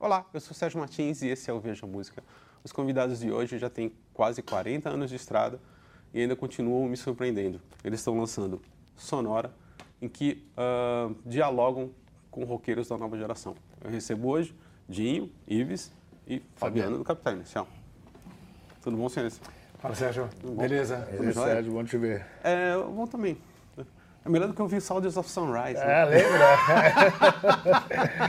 Olá, 0.00 0.24
eu 0.32 0.38
sou 0.38 0.54
Sérgio 0.54 0.78
Martins 0.78 1.22
e 1.22 1.26
esse 1.26 1.50
é 1.50 1.52
o 1.52 1.58
Veja 1.58 1.84
Música. 1.84 2.22
Os 2.62 2.70
convidados 2.70 3.18
de 3.18 3.32
hoje 3.32 3.58
já 3.58 3.68
têm 3.68 3.92
quase 4.14 4.40
40 4.40 4.88
anos 4.88 5.10
de 5.10 5.16
estrada 5.16 5.58
e 6.14 6.20
ainda 6.20 6.36
continuam 6.36 6.88
me 6.88 6.96
surpreendendo. 6.96 7.60
Eles 7.82 7.98
estão 7.98 8.16
lançando 8.16 8.62
Sonora, 8.94 9.52
em 10.00 10.08
que 10.08 10.46
uh, 10.56 11.12
dialogam 11.26 11.90
com 12.30 12.44
roqueiros 12.44 12.86
da 12.86 12.96
nova 12.96 13.18
geração. 13.18 13.56
Eu 13.82 13.90
recebo 13.90 14.28
hoje 14.28 14.54
Dinho, 14.88 15.32
Ives 15.48 15.90
e 16.28 16.40
Fabiano 16.54 16.98
do 16.98 17.02
Capital 17.02 17.32
Inicial. 17.32 17.66
Tudo 18.80 18.96
bom, 18.96 19.08
senhores? 19.08 19.40
Fala, 19.80 19.96
Sérgio. 19.96 20.28
Beleza? 20.56 20.96
Beleza, 21.10 21.42
Sérgio, 21.42 21.72
bom 21.72 21.82
te 21.82 21.98
ver. 21.98 22.24
É, 22.44 22.76
bom 22.76 23.04
também. 23.04 23.36
É 24.28 24.30
melhor 24.30 24.48
do 24.48 24.54
que 24.54 24.60
eu 24.60 24.68
vi 24.68 24.78
Soldiers 24.78 25.16
of 25.16 25.30
Sunrise. 25.30 25.72
Né? 25.72 26.02
Ah, 26.02 26.04
lembra? 26.04 26.48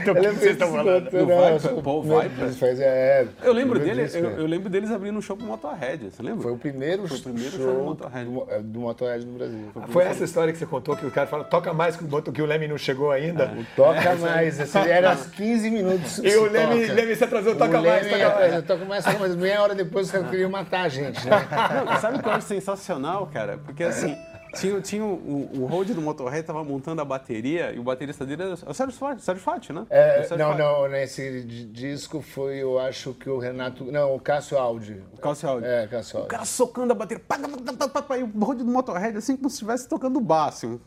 então, 0.00 0.14
o 0.14 0.16
que 0.16 0.28
vocês 0.30 0.52
estão 0.52 0.72
falando? 0.72 1.10
Do 1.10 1.26
Viper? 1.26 1.82
Paul 1.82 2.02
Viper? 2.02 2.80
É, 2.80 3.26
eu, 3.42 3.52
lembro 3.52 3.78
dele, 3.78 4.08
eu, 4.14 4.30
eu, 4.30 4.46
lembro 4.46 4.70
deles 4.70 4.90
abrindo 4.90 5.18
um 5.18 5.20
show 5.20 5.36
com 5.36 5.44
o 5.44 5.46
Motorhead, 5.46 6.10
você 6.10 6.22
lembra? 6.22 6.42
Foi 6.42 6.52
o 6.52 6.56
primeiro, 6.56 7.06
Foi 7.06 7.18
o 7.18 7.20
primeiro 7.20 7.50
show, 7.50 7.66
show 7.66 7.74
do 7.74 7.84
Motorhead. 7.84 8.30
Do, 8.30 8.62
do 8.62 8.80
Motorhead 8.80 9.26
no 9.26 9.32
Brasil. 9.34 9.70
Foi, 9.74 9.82
Foi 9.88 10.04
essa 10.04 10.24
história 10.24 10.54
que 10.54 10.58
você 10.58 10.64
contou, 10.64 10.96
que 10.96 11.04
o 11.04 11.10
cara 11.10 11.26
fala, 11.26 11.44
toca 11.44 11.74
mais 11.74 11.96
que 11.96 12.04
o, 12.04 12.32
que 12.32 12.40
o 12.40 12.46
Leme 12.46 12.66
não 12.66 12.78
chegou 12.78 13.10
ainda? 13.10 13.44
É. 13.44 13.64
Toca 13.76 13.98
é, 13.98 14.14
mais, 14.14 14.58
esse 14.58 14.78
era 14.78 15.14
15 15.14 15.70
minutos. 15.70 16.18
E 16.18 16.34
o 16.34 16.50
Leme, 16.50 16.86
Leme 16.86 17.14
se 17.14 17.24
atrasou, 17.24 17.56
toca 17.56 17.78
o 17.78 17.84
mais, 17.84 18.08
toca 18.08 18.34
mais. 18.36 18.54
Eu 18.54 18.62
toco 18.62 18.86
mais, 18.86 19.04
mas 19.04 19.36
meia 19.36 19.62
hora 19.62 19.74
depois 19.74 20.06
os 20.06 20.12
caras 20.12 20.30
queriam 20.30 20.48
matar 20.48 20.84
a 20.84 20.88
gente, 20.88 21.28
né? 21.28 21.46
Não, 21.84 22.00
sabe 22.00 22.18
o 22.18 22.22
que 22.22 22.28
eu 22.28 22.32
acho 22.32 22.46
sensacional, 22.46 23.28
cara? 23.30 23.58
Porque 23.58 23.84
assim... 23.84 24.16
Tinha, 24.54 24.80
tinha 24.80 25.04
o, 25.04 25.50
o 25.54 25.66
Road 25.66 25.94
do 25.94 26.02
Motorhead 26.02 26.40
estava 26.40 26.64
montando 26.64 27.00
a 27.00 27.04
bateria 27.04 27.72
e 27.72 27.78
o 27.78 27.82
baterista 27.82 28.26
dele 28.26 28.42
era 28.42 28.54
o 28.54 28.74
Sérgio 28.74 28.98
Fati, 28.98 29.22
Sérgio 29.22 29.42
Fati 29.42 29.72
né? 29.72 29.86
É, 29.88 30.22
Sérgio 30.24 30.38
não, 30.38 30.48
Fati. 30.48 30.58
não, 30.58 30.88
nesse 30.88 31.44
disco 31.44 32.20
foi, 32.20 32.56
eu 32.56 32.78
acho 32.78 33.14
que 33.14 33.30
o 33.30 33.38
Renato. 33.38 33.84
Não, 33.84 34.14
o 34.14 34.20
Cássio 34.20 34.58
Aldi. 34.58 35.02
O 35.12 35.20
Cássio 35.20 35.48
Aldi. 35.48 35.66
É, 35.66 35.86
Cássio 35.86 36.18
Aldi. 36.18 36.26
O 36.26 36.30
cara 36.30 36.44
socando 36.44 36.92
a 36.92 36.96
bateria, 36.96 37.22
pá, 37.26 37.38
pá, 37.38 37.88
pá, 37.88 38.02
pá, 38.02 38.18
e 38.18 38.22
o 38.22 38.44
Road 38.44 38.64
do 38.64 38.70
Motorhead 38.70 39.16
assim 39.16 39.36
como 39.36 39.48
se 39.48 39.56
estivesse 39.56 39.88
tocando 39.88 40.20
baixo. 40.20 40.80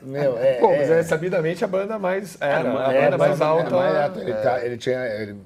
Meu, 0.00 0.38
é, 0.38 0.54
Pô, 0.54 0.68
mas 0.68 0.88
é, 0.90 1.00
é 1.00 1.02
sabidamente 1.02 1.64
a 1.64 1.68
banda 1.68 1.98
mais. 1.98 2.40
Era, 2.40 2.86
a 2.86 2.92
é, 2.92 3.04
banda 3.04 3.18
mais 3.18 3.40
alta. 3.40 3.70
mais 3.70 3.96
alta. 3.96 4.20
Ele, 4.20 4.34
tá- 4.34 4.64
ele 4.64 4.76
tinha. 4.78 5.04
Ele 5.06 5.36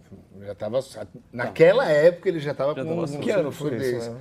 já 0.43 0.55
tava. 0.55 0.81
Naquela 1.33 1.89
época 1.89 2.29
ele 2.29 2.39
já 2.39 2.53
estava 2.53 2.75
com. 2.75 2.85
tava 2.85 2.93
um 2.93 3.03
assim. 3.03 3.21
Que 3.21 3.31
ano 3.31 3.51
foi 3.51 3.77
isso, 3.77 4.11
né? 4.11 4.21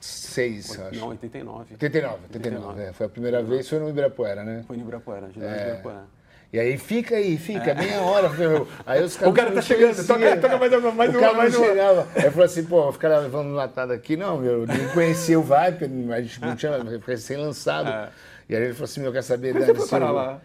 86, 0.00 0.80
acho. 0.80 1.00
Não, 1.00 1.08
89. 1.08 1.72
89, 1.72 2.18
89. 2.32 2.82
é, 2.82 2.92
foi 2.92 3.06
a 3.06 3.08
primeira 3.08 3.42
vez, 3.42 3.68
foi 3.68 3.78
no 3.78 3.88
Ibirapuera, 3.88 4.44
né? 4.44 4.64
Foi 4.66 4.76
no 4.76 4.82
Ibirapuera, 4.82 5.30
ginásio 5.32 5.54
É. 5.56 5.62
Ibirapuera. 5.62 6.16
E 6.52 6.60
aí 6.60 6.78
fica 6.78 7.16
aí, 7.16 7.36
fica, 7.36 7.74
meia 7.74 8.00
hora. 8.00 8.28
Meu. 8.28 8.68
Aí 8.86 9.02
os 9.02 9.16
caras 9.16 9.32
O 9.32 9.36
cara 9.36 9.48
não 9.48 9.56
tá 9.56 9.62
chegando, 9.62 10.06
toca, 10.06 10.36
toca 10.36 10.56
mais 10.58 10.72
uma, 10.72 10.92
mais 10.92 11.14
o 11.14 11.18
uma, 11.18 11.32
mais 11.34 11.52
não 11.52 11.60
uma. 11.60 11.68
chegava. 11.68 12.08
Aí 12.14 12.30
falou 12.30 12.44
assim, 12.44 12.64
pô, 12.64 12.88
caras 12.96 13.30
vão 13.30 13.52
latada 13.52 13.92
aqui. 13.92 14.16
Não, 14.16 14.38
meu, 14.38 14.60
eu 14.60 14.66
nem 14.66 14.88
conhecia 14.88 15.38
o 15.38 15.42
Viper, 15.42 15.90
a 16.12 16.20
gente 16.22 16.40
não 16.40 16.54
tinha, 16.56 16.78
recém-lançado. 17.04 17.90
É. 17.96 18.08
E 18.48 18.54
aí 18.54 18.62
ele 18.62 18.74
falou 18.74 18.84
assim, 18.84 19.00
meu, 19.00 19.12
quer 19.12 19.22
saber, 19.22 19.52
você 19.52 19.66
Dani, 19.66 19.78
eu- 20.10 20.14
lá? 20.14 20.40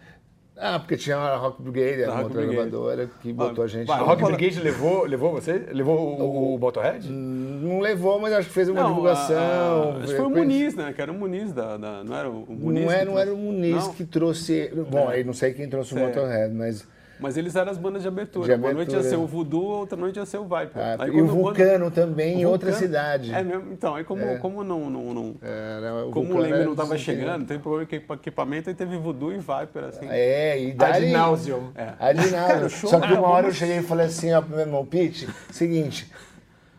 Ah, 0.56 0.78
porque 0.78 0.96
tinha 0.96 1.16
a 1.16 1.36
Rock 1.36 1.62
Brigade, 1.62 2.02
era 2.02 2.12
A 2.12 2.22
gravadora 2.24 3.08
que 3.22 3.32
botou 3.32 3.64
a 3.64 3.66
gente 3.66 3.86
vai, 3.86 3.98
A. 3.98 4.02
Rock 4.02 4.22
Brigade 4.22 4.60
levou, 4.60 5.04
levou 5.06 5.32
você? 5.32 5.54
Levou 5.72 5.98
o, 5.98 6.54
o 6.54 6.58
Motorhead? 6.58 7.08
Não 7.08 7.80
levou, 7.80 8.20
mas 8.20 8.32
acho 8.34 8.48
que 8.48 8.54
fez 8.54 8.68
uma 8.68 8.80
Não, 8.82 8.88
divulgação. 8.90 9.36
a- 9.36 9.94
a- 9.94 9.96
acho 9.98 10.08
que 10.08 10.14
foi 10.16 10.26
o 10.26 10.30
Muniz, 10.30 10.74
né? 10.74 10.92
Que 10.92 11.00
era 11.00 11.10
o 11.10 11.14
Muniz 11.14 11.52
da. 11.52 11.76
da- 11.78 12.04
não 12.04 12.14
era 12.16 12.28
o 12.30 12.42
o 12.44 12.52
Muniz? 12.54 12.82
Não, 12.84 12.88
que 12.90 12.94
é, 12.94 13.04
não 13.04 13.12
trouxe? 13.14 13.20
era 13.22 13.34
o 13.34 13.36
Muniz 13.38 13.86
Não? 13.86 13.94
que 13.94 14.04
trouxe. 14.04 14.70
Bom, 14.90 15.08
aí 15.08 15.24
não 15.24 15.32
sei 15.32 15.52
quem 15.54 15.68
trouxe 15.68 15.94
o. 15.94 15.98
Motorhead, 15.98 16.54
mas. 16.54 16.86
Mas 17.22 17.36
eles 17.36 17.54
eram 17.56 17.70
as 17.70 17.78
bandas 17.78 18.02
de 18.02 18.08
abertura. 18.08 18.46
De 18.46 18.52
Uma 18.60 18.72
noite 18.72 18.90
ia 18.90 18.98
abertura. 18.98 19.02
ser 19.04 19.16
o 19.16 19.26
Voodoo, 19.26 19.62
outra 19.64 19.96
noite 19.96 20.16
ia 20.18 20.26
ser 20.26 20.38
o 20.38 20.42
Viper. 20.42 20.70
Ah, 20.74 20.96
Aí 20.98 21.08
e 21.08 21.12
quando 21.12 21.22
o 21.24 21.26
Vulcano 21.28 21.90
também, 21.90 22.40
em 22.40 22.44
o 22.44 22.48
outra 22.50 22.70
Vulcano- 22.70 22.86
cidade. 22.92 23.32
É 23.32 23.42
mesmo? 23.42 23.72
Então, 23.72 23.94
aí 23.94 24.02
como, 24.04 24.38
como 24.40 24.64
não. 24.64 24.90
não, 24.90 25.14
não 25.14 25.34
Era- 25.40 26.10
como 26.10 26.34
o 26.34 26.38
Leme 26.38 26.64
não 26.64 26.72
estava 26.72 26.98
chegando, 26.98 27.46
teve 27.46 27.60
problema 27.60 27.86
com 28.06 28.14
equipamento, 28.14 28.68
aí 28.68 28.74
teve 28.74 28.96
Voodoo 28.98 29.32
e 29.32 29.38
Viper, 29.38 29.84
assim. 29.88 30.06
É, 30.10 30.60
e 30.60 30.70
Ad 30.70 30.76
daí... 30.76 31.12
nauseum. 31.12 31.68
É. 31.76 31.92
Ad 31.98 32.18
nauseum. 32.30 32.68
Show 32.68 32.90
Só 32.90 33.00
que 33.00 33.12
uma 33.12 33.28
hora 33.28 33.46
eu 33.46 33.52
cheguei 33.52 33.78
e 33.78 33.82
falei 33.82 34.06
assim, 34.06 34.32
ó, 34.32 34.40
pro 34.42 34.50
meu 34.50 34.60
irmão 34.60 34.84
Pete, 34.84 35.28
seguinte, 35.50 36.10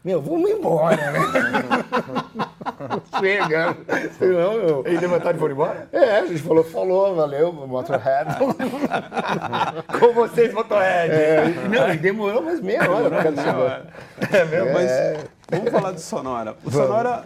meu, 0.04 0.22
vamos 0.22 0.50
embora, 0.52 0.98
né? 0.98 1.20
Chega. 3.20 3.78
Não, 4.22 4.54
meu. 4.54 4.84
E 4.88 4.98
levantaram 4.98 5.38
e 5.38 5.40
foram 5.40 5.54
embora? 5.54 5.88
É, 5.92 6.20
a 6.20 6.26
gente 6.26 6.42
falou, 6.42 6.64
falou, 6.64 7.16
valeu, 7.16 7.52
Motorhead. 7.54 8.36
Com 10.00 10.14
vocês, 10.14 10.54
Motorhead. 10.54 11.14
É, 11.14 11.46
não, 11.70 11.96
demorou 11.98 12.42
mais 12.42 12.60
meia 12.62 12.90
hora 12.90 13.10
pra 13.10 13.24
cada 13.24 13.42
chegar. 13.44 13.86
É 14.32 14.46
mesmo? 14.46 14.74
Mas 14.74 14.92
É. 14.92 15.24
vamos 15.52 15.72
falar 15.72 15.92
do 15.92 16.00
Sonora. 16.00 16.56
O 16.64 16.72
Sonora 16.72 17.26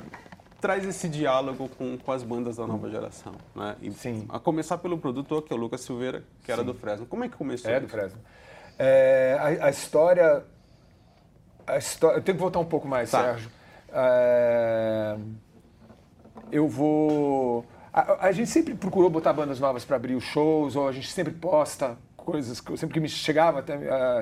traz 0.59 0.85
esse 0.85 1.07
diálogo 1.07 1.69
com, 1.77 1.97
com 1.97 2.11
as 2.11 2.23
bandas 2.23 2.57
da 2.57 2.65
nova 2.65 2.89
geração, 2.89 3.33
né? 3.55 3.75
E 3.81 3.91
Sim. 3.91 4.25
A 4.29 4.39
começar 4.39 4.77
pelo 4.79 4.97
produtor, 4.97 5.43
que 5.43 5.53
é 5.53 5.55
o 5.55 5.59
Lucas 5.59 5.81
Silveira, 5.81 6.23
que 6.43 6.51
era 6.51 6.63
do 6.63 6.73
Fresno. 6.73 7.05
Como 7.05 7.23
é 7.23 7.29
que 7.29 7.35
começou? 7.37 7.69
É, 7.69 7.79
do 7.79 7.85
isso? 7.85 7.95
Fresno. 7.95 8.19
É, 8.79 9.37
a, 9.61 9.65
a 9.67 9.69
história. 9.69 10.43
A 11.65 11.77
história. 11.77 12.17
Eu 12.17 12.21
tenho 12.21 12.37
que 12.37 12.41
voltar 12.41 12.59
um 12.59 12.65
pouco 12.65 12.87
mais, 12.87 13.11
Tá. 13.11 13.23
Sérgio. 13.23 13.49
É, 13.99 15.17
eu 16.51 16.67
vou. 16.67 17.65
A, 17.91 18.27
a 18.27 18.31
gente 18.31 18.49
sempre 18.49 18.75
procurou 18.75 19.09
botar 19.09 19.33
bandas 19.33 19.59
novas 19.59 19.83
para 19.83 19.95
abrir 19.95 20.13
os 20.13 20.23
shows, 20.23 20.75
ou 20.75 20.87
a 20.87 20.91
gente 20.91 21.11
sempre 21.11 21.33
posta 21.33 21.97
coisas, 22.15 22.61
sempre 22.75 22.93
que 22.93 22.99
me 22.99 23.09
chegava 23.09 23.59
até, 23.59 23.73
a- 23.89 24.21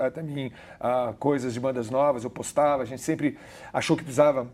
a- 0.00 0.06
até 0.06 0.22
mim 0.22 0.50
ah, 0.80 1.14
coisas 1.18 1.52
de 1.54 1.60
bandas 1.60 1.90
novas, 1.90 2.24
eu 2.24 2.30
postava. 2.30 2.82
A 2.82 2.86
gente 2.86 3.02
sempre 3.02 3.38
achou 3.72 3.96
que 3.96 4.02
precisava, 4.02 4.48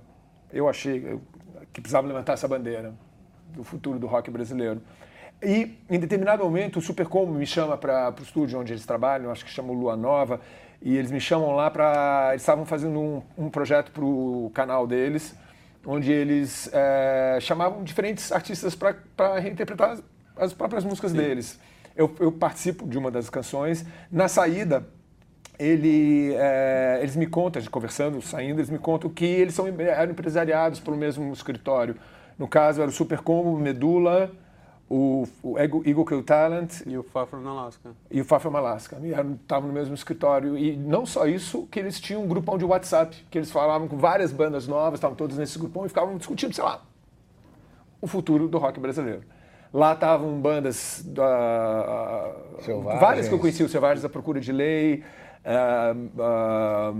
eu 0.53 0.69
achei 0.69 1.19
que 1.73 1.81
precisava 1.81 2.07
levantar 2.07 2.35
essa 2.35 2.47
bandeira 2.49 2.93
do 3.55 3.65
futuro 3.65 3.99
do 3.99 4.07
rock 4.07 4.31
brasileiro. 4.31 4.83
E 5.43 5.79
em 5.89 5.99
determinado 5.99 6.45
momento 6.45 6.79
o 6.81 6.83
Supercombo 6.83 7.33
me 7.33 7.47
chama 7.47 7.79
para 7.79 8.13
o 8.19 8.23
estúdio 8.23 8.61
onde 8.61 8.75
eles 8.75 8.85
trabalham, 8.85 9.31
acho 9.31 9.43
que 9.45 9.51
chama 9.51 9.73
Lua 9.73 9.97
Nova, 9.97 10.39
e 10.83 10.97
eles 10.97 11.11
me 11.11 11.21
chamam 11.21 11.53
lá 11.53 11.71
para. 11.71 12.29
Eles 12.31 12.43
estavam 12.43 12.65
fazendo 12.65 12.99
um, 12.99 13.23
um 13.37 13.51
projeto 13.51 13.93
para 13.93 14.05
o 14.05 14.51
canal 14.55 14.87
deles, 14.87 15.35
onde 15.85 16.11
eles 16.11 16.71
eh, 16.73 17.39
chamavam 17.41 17.85
diferentes 17.85 18.33
artistas 18.33 18.75
para 18.75 19.39
reinterpretar 19.39 19.91
as, 19.91 20.03
as 20.37 20.53
próprias 20.53 20.85
músicas 20.85 21.13
deles. 21.13 21.61
Eu, 21.95 22.15
eu 22.19 22.33
participo 22.33 22.87
de 22.87 22.97
uma 22.97 23.11
das 23.11 23.29
canções. 23.29 23.85
Na 24.11 24.27
saída, 24.27 24.87
ele, 25.59 26.33
eh, 26.35 27.01
eles 27.03 27.15
me 27.15 27.27
contam, 27.27 27.63
conversando, 27.71 28.23
saindo, 28.23 28.59
eles 28.59 28.71
me 28.71 28.79
contam 28.79 29.11
que 29.11 29.27
eles 29.27 29.55
são, 29.55 29.67
eram 29.69 30.13
empresariados 30.13 30.81
pelo 30.81 30.97
mesmo 30.97 31.31
escritório. 31.33 31.97
No 32.39 32.49
caso, 32.49 32.81
era 32.81 32.89
o 32.89 32.93
Supercombo, 32.93 33.59
Medula, 33.59 34.33
o, 34.91 35.25
o 35.43 35.57
Eagle 35.59 36.05
Kill 36.05 36.23
Talent 36.25 36.81
E 36.85 36.99
o 36.99 37.03
Far 37.05 37.25
From 37.27 37.47
Alaska. 37.49 37.91
e 38.11 38.21
o 38.21 38.25
Far 38.25 38.41
From 38.41 38.57
Alaska. 38.57 38.99
E 39.03 39.15
eram- 39.15 39.35
Estavam 39.41 39.69
no 39.69 39.73
mesmo 39.75 39.95
escritório. 39.95 40.59
E 40.59 40.77
não 40.77 41.07
só 41.07 41.27
isso, 41.27 41.67
que 41.71 41.79
eles 41.79 42.01
tinham 42.01 42.25
um 42.25 42.27
grupão 42.29 42.59
de 42.59 42.65
WhatsApp, 42.65 43.17
que 43.31 43.39
eles 43.39 43.51
falavam 43.53 43.87
com 43.87 43.97
várias 43.97 44.33
bandas 44.33 44.67
novas, 44.67 44.95
estavam 44.99 45.17
todos 45.17 45.39
nesse 45.39 45.59
grupão 45.59 45.87
e 45.87 45.89
ficavam 45.89 46.17
discutindo, 46.19 46.53
sei 46.53 46.65
lá, 46.65 46.83
o 48.03 48.07
futuro 48.09 48.49
do 48.49 48.59
rock 48.59 48.81
brasileiro. 48.81 49.23
Lá 49.73 49.93
estavam 49.93 50.41
bandas 50.41 51.05
da. 51.07 52.35
Selvagens. 52.63 53.01
Várias 53.01 53.29
que 53.29 53.35
eu 53.35 53.39
conhecia, 53.39 53.65
o 53.65 53.69
Selvagens 53.69 54.05
à 54.05 54.09
Procura 54.09 54.41
de 54.41 54.51
Lei. 54.51 55.05
ah, 55.45 55.95
ah, 56.19 56.93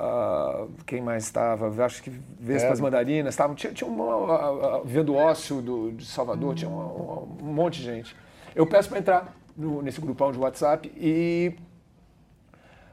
ah, 0.00 0.66
quem 0.86 1.00
mais 1.00 1.24
estava? 1.24 1.84
Acho 1.84 2.02
que 2.02 2.10
Vespas 2.38 2.78
É. 2.78 2.82
Mandarinas. 2.82 3.34
Estavam, 3.34 3.54
tinha, 3.54 3.72
tinha 3.72 3.88
uma. 3.88 4.32
ah, 4.34 4.76
ah, 4.76 4.80
Vivendo 4.84 5.14
Ócio 5.14 5.60
do, 5.60 5.92
de 5.92 6.04
Salvador, 6.06 6.54
tinha 6.54 6.70
uma- 6.70 6.84
uma- 6.86 7.22
um 7.42 7.52
monte 7.52 7.78
de 7.78 7.84
gente. 7.84 8.16
Eu 8.54 8.66
peço 8.66 8.88
para 8.88 8.98
entrar 8.98 9.36
no- 9.56 9.82
nesse 9.82 10.00
grupão 10.00 10.32
de 10.32 10.38
WhatsApp 10.38 10.90
e. 10.96 11.54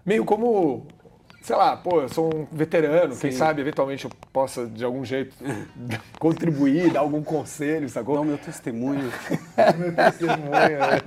Meio 0.05 0.23
como. 0.25 0.85
Sei 1.47 1.55
lá, 1.55 1.77
pô, 1.77 2.01
eu 2.01 2.09
sou 2.09 2.25
um 2.35 2.45
veterano, 2.51 3.15
quem 3.15 3.31
sabe 3.31 3.61
eventualmente 3.61 4.03
eu 4.03 4.11
possa 4.33 4.65
de 4.67 4.83
algum 4.83 5.05
jeito 5.05 5.33
contribuir, 6.19 6.91
dar 6.91 6.99
algum 6.99 7.23
conselho, 7.23 7.83
Dá 7.83 7.93
sacou? 7.93 8.19
o 8.19 8.25
meu 8.25 8.37
testemunho. 8.37 9.09
Meu 9.79 9.95
testemunho, 9.95 10.49
né? 10.51 10.99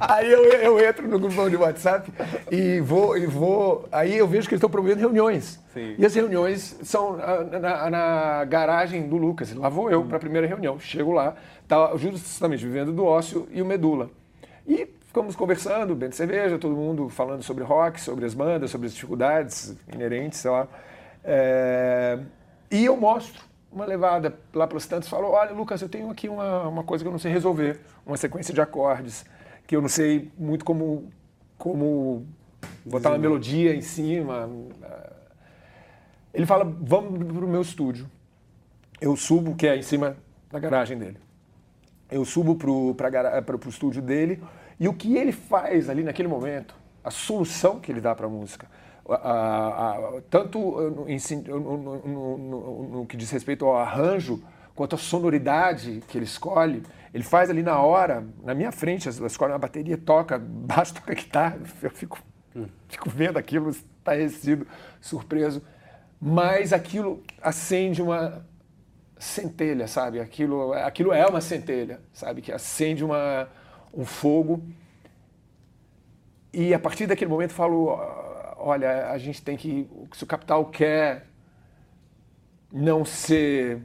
Aí 0.00 0.30
eu, 0.32 0.42
eu 0.44 0.84
entro 0.84 1.06
no 1.06 1.20
grupão 1.20 1.48
de 1.48 1.54
WhatsApp 1.56 2.12
e 2.50 2.80
vou, 2.80 3.16
e 3.16 3.26
vou. 3.26 3.88
Aí 3.92 4.16
eu 4.18 4.26
vejo 4.26 4.48
que 4.48 4.54
eles 4.54 4.58
estão 4.58 4.68
promovendo 4.68 4.98
reuniões. 4.98 5.60
Sim. 5.72 5.94
E 5.96 6.04
as 6.04 6.12
reuniões 6.16 6.78
são 6.82 7.16
na, 7.16 7.60
na- 7.60 7.90
na 7.90 8.44
garagem 8.44 9.06
do 9.08 9.16
Lucas. 9.16 9.54
Lá 9.54 9.68
vou 9.68 9.88
eu 9.88 10.04
para 10.04 10.16
a 10.16 10.20
primeira 10.20 10.48
reunião. 10.48 10.80
Chego 10.80 11.12
lá, 11.12 11.36
tá 11.68 11.92
justamente 11.96 12.64
vivendo 12.66 12.92
do 12.92 13.04
ócio 13.04 13.46
e 13.52 13.62
o 13.62 13.64
Medula. 13.64 14.10
E 14.66 14.88
ficamos 15.16 15.34
conversando, 15.34 15.94
bebendo 15.94 16.14
cerveja, 16.14 16.58
todo 16.58 16.76
mundo 16.76 17.08
falando 17.08 17.42
sobre 17.42 17.64
rock, 17.64 17.98
sobre 17.98 18.26
as 18.26 18.34
bandas, 18.34 18.70
sobre 18.70 18.86
as 18.86 18.92
dificuldades 18.92 19.74
inerentes, 19.90 20.40
sei 20.40 20.50
lá. 20.50 20.68
É, 21.24 22.18
E 22.70 22.84
eu 22.84 22.94
mostro 22.98 23.42
uma 23.72 23.86
levada 23.86 24.38
lá 24.52 24.66
pelos 24.66 24.86
tantos, 24.86 25.08
falo, 25.08 25.30
olha, 25.30 25.52
Lucas, 25.52 25.80
eu 25.80 25.88
tenho 25.88 26.10
aqui 26.10 26.28
uma, 26.28 26.68
uma 26.68 26.84
coisa 26.84 27.02
que 27.02 27.08
eu 27.08 27.12
não 27.12 27.18
sei 27.18 27.32
resolver, 27.32 27.80
uma 28.04 28.18
sequência 28.18 28.52
de 28.52 28.60
acordes, 28.60 29.24
que 29.66 29.74
eu 29.74 29.80
não 29.80 29.88
sei 29.88 30.30
muito 30.36 30.66
como, 30.66 31.10
como 31.56 32.26
botar 32.84 33.08
uma 33.08 33.18
melodia 33.18 33.74
em 33.74 33.80
cima. 33.80 34.50
Ele 36.34 36.44
fala, 36.44 36.62
vamos 36.64 37.24
pro 37.32 37.48
meu 37.48 37.62
estúdio. 37.62 38.06
Eu 39.00 39.16
subo, 39.16 39.54
que 39.54 39.66
é 39.66 39.78
em 39.78 39.82
cima 39.82 40.14
da 40.52 40.58
garagem 40.58 40.98
dele. 40.98 41.16
Eu 42.10 42.22
subo 42.26 42.54
pro, 42.54 42.94
pro 42.94 43.70
estúdio 43.70 44.02
dele 44.02 44.42
e 44.78 44.88
o 44.88 44.94
que 44.94 45.16
ele 45.16 45.32
faz 45.32 45.88
ali 45.88 46.02
naquele 46.02 46.28
momento, 46.28 46.74
a 47.02 47.10
solução 47.10 47.80
que 47.80 47.90
ele 47.90 48.00
dá 48.00 48.14
para 48.14 48.26
a 48.26 48.28
música, 48.28 48.68
tanto 50.30 50.58
no, 50.90 51.06
que 53.06 53.16
diz 53.16 53.30
respeito 53.30 53.64
ao 53.64 53.76
arranjo, 53.76 54.42
quanto 54.74 54.94
à 54.94 54.98
sonoridade 54.98 56.02
que 56.08 56.18
ele 56.18 56.24
escolhe, 56.24 56.82
ele 57.14 57.24
faz 57.24 57.48
ali 57.48 57.62
na 57.62 57.80
hora, 57.80 58.26
na 58.42 58.54
minha 58.54 58.70
frente, 58.70 59.08
escolhe 59.08 59.52
uma 59.52 59.58
bateria, 59.58 59.96
toca, 59.96 60.36
baixo, 60.38 60.94
toca 60.94 61.14
guitarra, 61.14 61.58
eu 61.82 61.90
fico, 61.90 62.18
fico 62.88 63.08
vendo 63.08 63.38
aquilo, 63.38 63.70
estarrecido, 63.70 64.66
surpreso, 65.00 65.62
mas 66.20 66.72
aquilo 66.72 67.22
acende 67.40 68.02
uma 68.02 68.44
centelha, 69.18 69.86
sabe? 69.86 70.20
Aquilo, 70.20 70.74
aquilo 70.74 71.12
é 71.12 71.26
uma 71.26 71.40
centelha, 71.40 72.00
sabe? 72.12 72.42
Que 72.42 72.52
acende 72.52 73.02
uma, 73.02 73.48
um 73.96 74.04
fogo. 74.04 74.62
E 76.52 76.74
a 76.74 76.78
partir 76.78 77.06
daquele 77.06 77.30
momento 77.30 77.52
falo, 77.52 77.98
olha, 78.58 79.10
a 79.10 79.18
gente 79.18 79.42
tem 79.42 79.56
que, 79.56 79.88
se 80.12 80.22
o 80.22 80.26
capital 80.26 80.66
quer 80.66 81.26
não 82.72 83.04
ser 83.04 83.82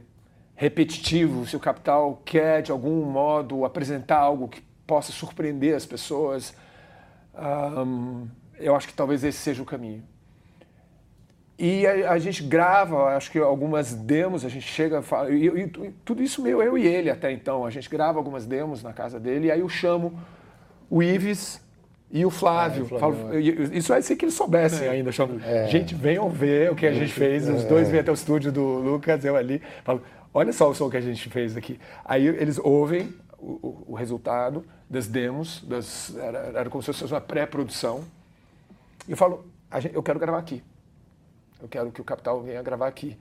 repetitivo, 0.54 1.46
se 1.46 1.56
o 1.56 1.60
capital 1.60 2.20
quer 2.24 2.62
de 2.62 2.70
algum 2.70 3.04
modo 3.04 3.64
apresentar 3.64 4.18
algo 4.18 4.48
que 4.48 4.60
possa 4.86 5.10
surpreender 5.12 5.74
as 5.74 5.86
pessoas, 5.86 6.54
um, 7.34 8.28
eu 8.58 8.76
acho 8.76 8.86
que 8.86 8.94
talvez 8.94 9.24
esse 9.24 9.38
seja 9.38 9.62
o 9.62 9.66
caminho. 9.66 10.04
E 11.58 11.86
a, 11.86 12.12
a, 12.12 12.18
gente 12.18 12.42
grava, 12.42 13.14
acho 13.16 13.30
que 13.30 13.38
algumas 13.38 13.94
demos, 13.94 14.44
a 14.44 14.48
gente 14.48 14.66
chega, 14.66 15.02
fala, 15.02 15.30
e, 15.30 15.46
e, 15.46 15.68
tudo 16.04 16.22
isso 16.22 16.42
meu, 16.42 16.62
eu 16.62 16.76
e 16.76 16.86
ele 16.86 17.10
até 17.10 17.30
então, 17.30 17.64
a 17.64 17.70
gente 17.70 17.88
grava 17.88 18.18
algumas 18.18 18.46
demos 18.46 18.82
na 18.82 18.92
casa 18.92 19.20
dele, 19.20 19.46
e 19.46 19.50
aí 19.50 19.60
eu 19.60 19.68
chamo 19.68 20.18
o 20.90 21.02
Ives 21.02 21.60
e 22.10 22.26
o 22.26 22.30
Flávio. 22.30 22.86
Ah, 22.94 22.98
falo, 22.98 23.38
isso 23.38 23.92
é 23.94 24.00
ser 24.02 24.16
que 24.16 24.26
eles 24.26 24.34
soubessem 24.34 24.86
é. 24.86 24.90
ainda. 24.90 25.10
Chamo, 25.10 25.40
é. 25.42 25.66
Gente, 25.68 25.94
venham 25.94 26.28
ver 26.28 26.70
o 26.70 26.76
que 26.76 26.86
a 26.86 26.92
gente 26.92 27.12
fez. 27.12 27.48
Os 27.48 27.64
dois 27.64 27.88
vêm 27.88 28.00
até 28.00 28.10
o 28.10 28.14
estúdio 28.14 28.52
do 28.52 28.62
Lucas, 28.62 29.24
eu 29.24 29.34
ali. 29.34 29.62
Falo, 29.82 30.02
olha 30.34 30.52
só 30.52 30.68
o 30.68 30.74
som 30.74 30.90
que 30.90 30.96
a 30.98 31.00
gente 31.00 31.30
fez 31.30 31.56
aqui. 31.56 31.80
Aí 32.04 32.26
eles 32.26 32.58
ouvem 32.58 33.14
o, 33.38 33.52
o, 33.52 33.84
o 33.88 33.94
resultado 33.94 34.62
das 34.90 35.06
demos, 35.06 35.64
das, 35.66 36.14
era, 36.18 36.38
era 36.54 36.70
como 36.70 36.82
se 36.82 36.92
fosse 36.92 37.04
uma 37.04 37.20
pré-produção. 37.20 38.04
E 39.08 39.12
eu 39.12 39.16
falo, 39.16 39.46
gente, 39.78 39.94
eu 39.94 40.02
quero 40.02 40.18
gravar 40.18 40.38
aqui. 40.38 40.62
Eu 41.62 41.68
quero 41.68 41.92
que 41.92 42.00
o 42.00 42.04
Capital 42.04 42.42
venha 42.42 42.60
gravar 42.62 42.88
aqui. 42.88 43.16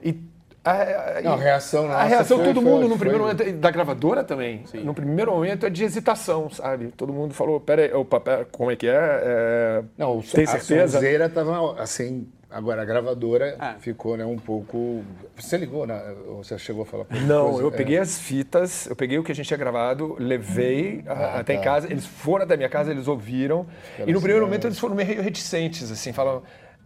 E 0.00 0.18
a, 0.64 1.18
a, 1.18 1.22
Não, 1.22 1.32
a 1.32 1.36
reação 1.36 1.88
nossa 1.88 1.98
A 1.98 2.04
reação 2.04 2.38
foi, 2.38 2.46
todo 2.46 2.62
mundo, 2.62 2.80
foi, 2.80 2.88
no 2.88 2.98
primeiro 2.98 3.24
foi... 3.24 3.34
momento, 3.34 3.58
da 3.58 3.70
gravadora 3.70 4.22
também, 4.22 4.64
Sim. 4.66 4.84
no 4.84 4.94
primeiro 4.94 5.32
momento 5.32 5.66
é 5.66 5.70
de 5.70 5.82
hesitação, 5.82 6.48
sabe? 6.50 6.92
Todo 6.96 7.12
mundo 7.12 7.34
falou, 7.34 7.60
peraí, 7.60 7.92
opa, 7.92 8.20
pera, 8.20 8.44
como 8.50 8.70
é 8.70 8.76
que 8.76 8.86
é? 8.86 8.92
é... 8.94 9.82
Não, 9.98 10.20
tem 10.20 10.46
certeza? 10.46 10.98
A 10.98 11.00
sonzeira 11.00 11.28
tava 11.28 11.82
assim, 11.82 12.28
agora 12.48 12.82
a 12.82 12.84
gravadora 12.84 13.56
ah. 13.58 13.74
ficou 13.80 14.16
né, 14.16 14.24
um 14.24 14.38
pouco... 14.38 15.02
Você 15.36 15.56
ligou, 15.56 15.84
né? 15.84 16.00
Você 16.36 16.56
chegou 16.58 16.84
a 16.84 16.86
falar? 16.86 17.06
Não, 17.26 17.50
coisa? 17.50 17.62
eu 17.62 17.68
é. 17.68 17.70
peguei 17.72 17.98
as 17.98 18.20
fitas, 18.20 18.86
eu 18.86 18.94
peguei 18.94 19.18
o 19.18 19.24
que 19.24 19.32
a 19.32 19.34
gente 19.34 19.48
tinha 19.48 19.58
gravado, 19.58 20.14
levei 20.16 21.02
ah, 21.08 21.40
até 21.40 21.54
tá. 21.54 21.60
em 21.60 21.64
casa, 21.64 21.90
eles 21.90 22.06
foram 22.06 22.46
da 22.46 22.56
minha 22.56 22.68
casa, 22.68 22.92
eles 22.92 23.08
ouviram, 23.08 23.66
e 24.06 24.12
no 24.12 24.20
primeiro 24.20 24.44
momento 24.44 24.68
eles 24.68 24.78
foram 24.78 24.94
meio 24.94 25.20
reticentes, 25.20 25.90
assim, 25.90 26.12
falam, 26.12 26.40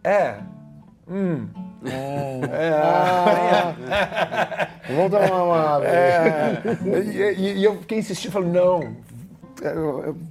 é, 0.07 0.39
Hum. 1.09 1.47
É. 1.85 2.69
Ah, 2.73 3.75
Vamos 4.89 5.11
dar 5.11 5.31
uma. 5.31 5.85
É. 5.85 6.61
E, 7.37 7.59
e, 7.59 7.63
eu 7.63 7.77
fiquei 7.77 7.99
insistindo, 7.99 8.31
falando, 8.31 8.51
não, 8.51 8.95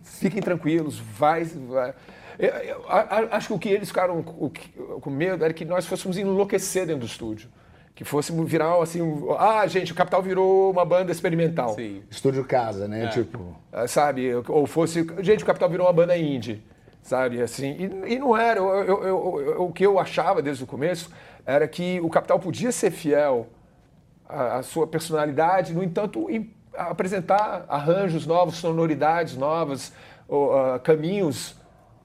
fiquem 0.05 0.43
tranquilos, 0.43 0.99
vai. 0.99 1.44
vai. 1.44 1.94
Eu, 2.38 2.49
eu, 2.49 2.84
acho 3.31 3.49
que 3.49 3.55
o 3.55 3.58
que 3.58 3.69
eles 3.70 3.88
ficaram 3.88 4.23
com 4.23 5.11
medo 5.11 5.43
era 5.43 5.55
que 5.55 5.64
nós 5.64 5.87
fôssemos 5.87 6.19
enlouquecer 6.19 6.87
dentro 6.87 7.00
do 7.00 7.06
estúdio. 7.06 7.49
Que 7.94 8.05
fôssemos 8.05 8.50
virar 8.50 8.79
assim, 8.82 9.00
ah, 9.38 9.67
gente, 9.67 9.93
o 9.93 9.94
Capital 9.94 10.20
virou 10.20 10.70
uma 10.70 10.84
banda 10.84 11.11
experimental. 11.11 11.75
Sim. 11.75 12.02
Estúdio 12.11 12.44
casa, 12.44 12.87
né? 12.87 13.05
É. 13.05 13.08
Tipo. 13.08 13.56
Sabe? 13.88 14.34
Ou 14.49 14.67
fosse, 14.67 15.06
gente, 15.20 15.43
o 15.43 15.46
Capital 15.46 15.70
virou 15.70 15.87
uma 15.87 15.93
banda 15.94 16.14
indie 16.14 16.62
sabe? 17.06 17.41
Assim, 17.41 17.70
e, 17.79 18.14
e 18.14 18.19
não 18.19 18.37
era. 18.37 18.58
Eu, 18.58 18.85
eu, 18.85 19.41
eu, 19.41 19.62
o 19.62 19.73
que 19.73 19.87
eu 19.87 19.99
achava 19.99 20.43
desde 20.43 20.64
o 20.64 20.67
começo 20.67 21.11
era 21.44 21.67
que 21.69 22.00
o 22.00 22.11
Capital 22.11 22.38
podia 22.38 22.73
ser 22.73 22.91
fiel 22.91 23.47
à, 24.29 24.56
à 24.56 24.62
sua 24.62 24.87
personalidade, 24.87 25.73
no 25.73 25.82
entanto, 25.82 26.29
em, 26.29 26.53
apresentar 26.76 27.64
arranjos 27.69 28.26
novos, 28.26 28.56
sonoridades 28.56 29.37
novas, 29.37 29.93
ou, 30.29 30.53
uh, 30.53 30.81
caminhos 30.81 31.56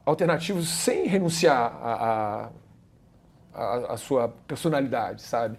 alternativos 0.05 0.69
sem 0.69 1.07
renunciar 1.07 1.75
à, 1.81 2.49
à, 3.53 3.97
sua 3.97 4.29
personalidade, 4.47 5.23
sabe? 5.23 5.57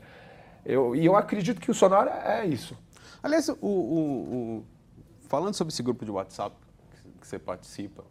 Eu, 0.64 0.94
e 0.94 1.04
eu 1.04 1.16
acredito 1.16 1.60
que 1.60 1.70
o 1.70 1.74
Sonora 1.74 2.10
é 2.24 2.46
isso. 2.46 2.76
Aliás, 3.22 3.48
o, 3.48 3.56
o, 3.60 3.68
o, 3.68 4.64
falando 5.28 5.54
sobre 5.54 5.72
esse 5.72 5.82
grupo 5.82 6.04
de 6.04 6.10
WhatsApp 6.10 6.54
que 7.20 7.26
você 7.26 7.38
participa, 7.38 8.04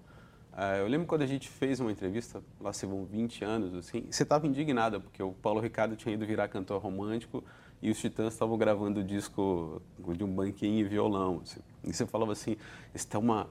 eu 0.79 0.87
lembro 0.87 1.07
quando 1.07 1.21
a 1.21 1.27
gente 1.27 1.49
fez 1.49 1.79
uma 1.79 1.91
entrevista, 1.91 2.41
lá 2.59 2.73
se 2.73 2.85
vão 2.85 3.05
20 3.05 3.43
anos, 3.43 3.73
assim, 3.75 4.05
você 4.09 4.23
estava 4.23 4.45
indignada, 4.45 4.99
porque 4.99 5.21
o 5.23 5.31
Paulo 5.31 5.59
Ricardo 5.59 5.95
tinha 5.95 6.13
ido 6.13 6.25
virar 6.25 6.47
cantor 6.47 6.81
romântico 6.81 7.43
e 7.81 7.89
os 7.89 7.99
Titãs 7.99 8.33
estavam 8.33 8.57
gravando 8.57 8.99
o 8.99 9.03
disco 9.03 9.81
de 10.15 10.23
um 10.23 10.33
banquinho 10.33 10.79
e 10.79 10.83
violão. 10.83 11.41
Assim. 11.43 11.59
E 11.83 11.93
você 11.93 12.05
falava 12.05 12.31
assim, 12.31 12.57
isso 12.93 13.07
é 13.11 13.17
uma... 13.17 13.47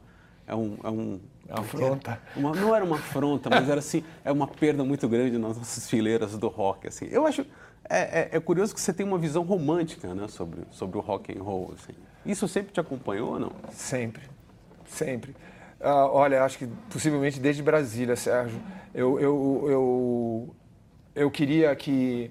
É 0.47 0.55
um, 0.55 0.76
é 0.82 0.91
um 0.91 1.20
afronta. 1.49 2.20
Uma, 2.37 2.52
não 2.52 2.75
era 2.75 2.85
uma 2.85 2.97
afronta, 2.97 3.49
mas 3.49 3.69
era 3.69 3.79
assim, 3.79 4.03
é 4.25 4.32
uma 4.32 4.49
perda 4.49 4.82
muito 4.82 5.08
grande 5.08 5.38
nas 5.38 5.56
nossas 5.56 5.88
fileiras 5.88 6.37
do 6.37 6.49
rock. 6.49 6.88
Assim. 6.88 7.06
Eu 7.06 7.25
acho 7.25 7.46
é, 7.88 8.20
é, 8.20 8.29
é 8.32 8.41
curioso 8.41 8.75
que 8.75 8.81
você 8.81 8.93
tem 8.93 9.05
uma 9.05 9.19
visão 9.19 9.43
romântica, 9.43 10.14
né, 10.14 10.29
sobre 10.29 10.61
sobre 10.70 10.99
o 10.99 11.00
rock 11.00 11.37
and 11.37 11.43
roll. 11.43 11.73
Assim. 11.75 11.93
Isso 12.25 12.46
sempre 12.46 12.72
te 12.72 12.81
acompanhou 12.81 13.32
ou 13.32 13.41
não? 13.41 13.53
Sempre, 13.70 14.22
sempre. 14.86 15.34
Uh, 15.81 16.10
olha, 16.13 16.44
acho 16.44 16.58
que 16.58 16.67
possivelmente 16.91 17.41
desde 17.41 17.63
Brasília, 17.63 18.15
Sérgio. 18.15 18.60
Eu, 18.94 19.19
eu, 19.19 19.67
eu, 19.69 20.56
eu 21.15 21.31
queria 21.31 21.75
que 21.75 22.31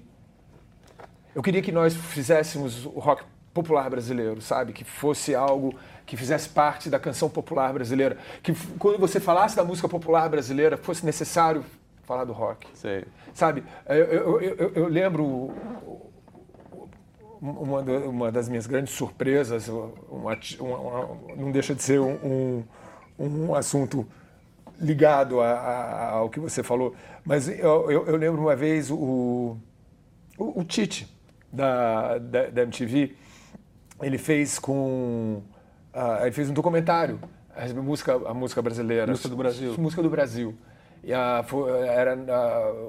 eu 1.34 1.42
queria 1.42 1.62
que 1.62 1.72
nós 1.72 1.94
fizéssemos 1.94 2.86
o 2.86 2.98
rock 2.98 3.24
popular 3.52 3.88
brasileiro, 3.90 4.40
sabe? 4.40 4.72
Que 4.72 4.84
fosse 4.84 5.34
algo 5.34 5.74
que 6.06 6.16
fizesse 6.16 6.48
parte 6.48 6.88
da 6.88 6.98
canção 6.98 7.28
popular 7.28 7.72
brasileira. 7.72 8.16
Que 8.42 8.54
quando 8.78 8.98
você 8.98 9.18
falasse 9.18 9.56
da 9.56 9.64
música 9.64 9.88
popular 9.88 10.28
brasileira, 10.28 10.76
fosse 10.76 11.04
necessário 11.04 11.64
falar 12.04 12.24
do 12.24 12.32
rock. 12.32 12.66
Sei. 12.74 13.04
Sabe? 13.34 13.64
Eu, 13.88 13.96
eu, 13.96 14.40
eu, 14.40 14.72
eu 14.74 14.88
lembro 14.88 15.52
uma, 17.40 17.80
uma, 17.80 18.32
das 18.32 18.48
minhas 18.48 18.66
grandes 18.66 18.92
surpresas, 18.92 19.68
uma, 19.68 20.36
uma, 20.60 21.08
não 21.36 21.50
deixa 21.50 21.74
de 21.74 21.82
ser 21.82 22.00
um, 22.00 22.12
um 22.12 22.64
um 23.20 23.54
assunto 23.54 24.06
ligado 24.80 25.40
a, 25.40 25.52
a, 25.52 26.10
ao 26.12 26.30
que 26.30 26.40
você 26.40 26.62
falou, 26.62 26.94
mas 27.24 27.48
eu, 27.48 27.90
eu, 27.90 28.06
eu 28.06 28.16
lembro 28.16 28.40
uma 28.40 28.56
vez 28.56 28.90
o, 28.90 29.56
o, 30.38 30.60
o 30.60 30.64
Tite, 30.64 31.06
da, 31.52 32.18
da, 32.18 32.46
da, 32.46 32.62
MTV, 32.62 33.14
ele 34.02 34.18
fez 34.18 34.58
com. 34.58 35.42
Uh, 35.92 36.22
ele 36.22 36.32
fez 36.32 36.48
um 36.48 36.54
documentário, 36.54 37.18
a 37.54 37.66
música, 37.82 38.14
a 38.14 38.32
música 38.32 38.62
brasileira. 38.62 39.06
Música 39.06 39.28
do 39.28 39.36
Brasil. 39.36 39.74
Música 39.76 40.02
do 40.02 40.10
Brasil. 40.10 40.54
E 41.02 41.14
a, 41.14 41.44
era 41.86 42.16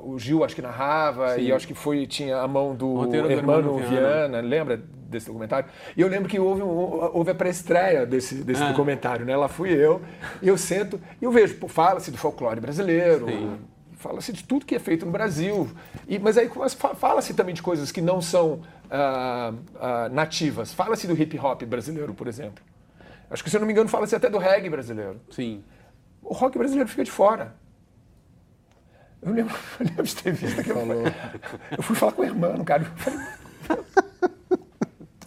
o 0.03 0.19
Gil 0.19 0.43
acho 0.43 0.53
que 0.53 0.61
narrava 0.61 1.35
Sim. 1.35 1.41
e 1.41 1.51
acho 1.53 1.65
que 1.65 1.73
foi 1.73 2.05
tinha 2.05 2.37
a 2.37 2.47
mão 2.47 2.75
do 2.75 3.13
Hermano 3.13 3.77
Viana. 3.77 3.89
Viana, 3.89 4.41
lembra 4.41 4.77
desse 4.77 5.27
documentário? 5.27 5.69
E 5.95 6.01
eu 6.01 6.07
lembro 6.07 6.27
que 6.27 6.39
houve, 6.39 6.61
houve 6.61 7.31
a 7.31 7.35
pré-estreia 7.35 8.05
desse, 8.05 8.35
desse 8.43 8.63
ah. 8.63 8.69
documentário, 8.69 9.25
né? 9.25 9.35
Lá 9.35 9.47
fui 9.47 9.71
eu 9.71 10.01
e 10.41 10.47
eu 10.47 10.57
sento 10.57 10.99
e 11.21 11.25
eu 11.25 11.31
vejo, 11.31 11.55
fala-se 11.67 12.11
do 12.11 12.17
folclore 12.17 12.59
brasileiro, 12.59 13.27
fala-se 13.93 14.33
de 14.33 14.43
tudo 14.43 14.65
que 14.65 14.75
é 14.75 14.79
feito 14.79 15.05
no 15.05 15.11
Brasil, 15.11 15.69
e, 16.07 16.19
mas 16.19 16.37
aí 16.37 16.49
fala-se 16.95 17.33
também 17.33 17.53
de 17.53 17.61
coisas 17.61 17.91
que 17.91 18.01
não 18.01 18.19
são 18.19 18.61
ah, 18.89 19.53
ah, 19.79 20.09
nativas. 20.09 20.73
Fala-se 20.73 21.07
do 21.07 21.13
hip 21.13 21.39
hop 21.39 21.63
brasileiro, 21.63 22.13
por 22.13 22.27
exemplo. 22.27 22.63
Acho 23.29 23.41
que 23.41 23.49
se 23.49 23.55
eu 23.55 23.61
não 23.61 23.67
me 23.67 23.71
engano 23.71 23.87
fala-se 23.87 24.13
até 24.15 24.29
do 24.29 24.37
reggae 24.37 24.69
brasileiro. 24.69 25.21
Sim. 25.29 25.63
O 26.21 26.33
rock 26.33 26.57
brasileiro 26.57 26.89
fica 26.89 27.03
de 27.03 27.11
fora. 27.11 27.55
Eu 29.21 29.33
lembro, 29.33 29.55
eu 29.79 29.85
lembro 29.85 30.03
de 30.03 30.15
ter 30.15 30.33
visto 30.33 30.59
aquilo. 30.59 30.79
Eu 31.75 31.83
fui 31.83 31.95
falar 31.95 32.11
com 32.11 32.21
o 32.21 32.25
irmão, 32.25 32.63
cara. 32.63 32.85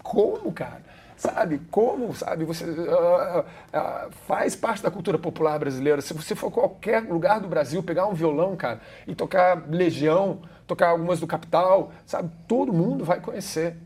Como, 0.02 0.52
cara? 0.52 0.84
sabe? 1.16 1.60
Como, 1.70 2.14
sabe? 2.14 2.44
Você 2.44 2.64
uh, 2.64 3.40
uh, 3.40 4.10
faz 4.26 4.54
parte 4.54 4.82
da 4.82 4.90
cultura 4.90 5.18
popular 5.18 5.58
brasileira. 5.58 6.02
Se 6.02 6.12
você 6.12 6.34
for 6.34 6.50
qualquer 6.50 7.02
lugar 7.02 7.40
do 7.40 7.48
Brasil, 7.48 7.82
pegar 7.82 8.06
um 8.06 8.14
violão, 8.14 8.56
cara, 8.56 8.80
e 9.06 9.14
tocar 9.14 9.64
Legião, 9.68 10.42
tocar 10.66 10.88
algumas 10.88 11.20
do 11.20 11.26
Capital, 11.26 11.92
sabe? 12.06 12.30
Todo 12.46 12.72
mundo 12.72 13.04
vai 13.04 13.20
conhecer, 13.20 13.76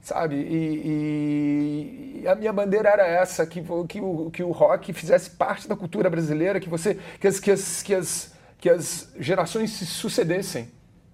sabe? 0.00 0.36
E, 0.36 2.22
e, 2.22 2.28
a 2.28 2.34
minha 2.34 2.52
bandeira 2.52 2.88
era 2.88 3.06
essa, 3.06 3.46
que, 3.46 3.62
que, 3.88 4.00
o, 4.00 4.30
que 4.30 4.42
o 4.42 4.50
rock 4.50 4.92
fizesse 4.92 5.30
parte 5.30 5.68
da 5.68 5.76
cultura 5.76 6.10
brasileira, 6.10 6.60
que 6.60 6.68
você, 6.68 6.98
que 7.20 7.26
as, 7.26 7.38
que 7.38 7.50
as, 7.50 7.82
que 7.82 7.94
as, 7.94 8.31
que 8.62 8.70
as 8.70 9.12
gerações 9.18 9.72
se 9.72 9.84
sucedessem 9.84 10.70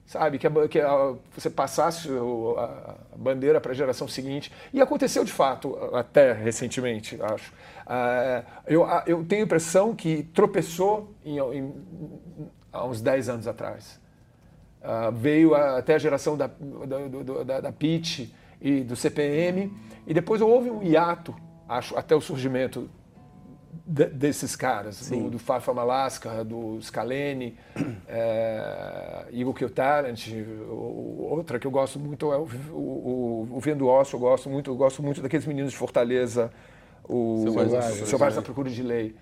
sabe? 0.08 0.38
Que, 0.38 0.46
a, 0.46 0.68
que 0.68 0.80
a, 0.80 1.14
você 1.34 1.50
passasse 1.50 2.08
a, 2.08 2.94
bandeira 3.16 3.60
para 3.60 3.72
a 3.72 3.74
geração 3.74 4.08
seguinte. 4.08 4.50
E 4.72 4.80
aconteceu 4.80 5.22
de 5.22 5.32
fato, 5.32 5.76
até 5.94 6.32
recentemente, 6.32 7.18
acho. 7.20 7.52
Uh, 7.52 8.44
eu, 8.66 8.86
eu 9.06 9.24
tenho 9.24 9.42
a 9.42 9.44
impressão 9.44 9.94
que 9.94 10.22
tropeçou 10.34 11.14
em, 11.24 11.38
em, 11.38 11.74
há 12.72 12.86
uns 12.86 13.02
10 13.02 13.28
anos 13.28 13.46
atrás. 13.46 14.00
Uh, 14.80 15.12
veio 15.12 15.54
até 15.54 15.94
a 15.94 15.98
geração 15.98 16.36
da, 16.36 16.46
da, 16.46 17.44
da, 17.44 17.60
da 17.60 17.72
PIT 17.72 18.34
e 18.60 18.80
do 18.80 18.96
CPM, 18.96 19.72
e 20.06 20.14
depois 20.14 20.40
houve 20.40 20.70
um 20.70 20.82
hiato, 20.82 21.34
acho, 21.68 21.96
até 21.98 22.16
o 22.16 22.20
surgimento 22.20 22.88
de, 23.86 24.06
desses 24.06 24.54
caras, 24.56 25.08
do, 25.08 25.30
do 25.30 25.38
Far 25.38 25.60
From 25.60 25.78
Alaska, 25.78 26.44
do 26.44 26.80
Scalene, 26.80 27.56
é, 28.08 29.26
Eagle 29.32 29.54
Kill 29.54 29.70
Talent, 29.70 30.28
outra 31.18 31.58
que 31.58 31.66
eu 31.66 31.70
gosto 31.70 31.98
muito 31.98 32.32
é 32.32 32.36
o, 32.36 32.48
o, 32.72 33.48
o 33.52 33.60
Vendo 33.60 33.88
Osso, 33.88 34.16
eu 34.16 34.20
gosto 34.20 34.48
muito, 34.48 34.70
eu 34.70 34.76
gosto 34.76 35.02
muito 35.02 35.22
daqueles 35.22 35.46
meninos 35.46 35.72
de 35.72 35.78
Fortaleza, 35.78 36.50
o 37.04 37.44
Selvagens 38.06 38.36
da 38.36 38.42
Procura 38.42 38.70
de 38.70 38.82
Lei. 38.82 39.14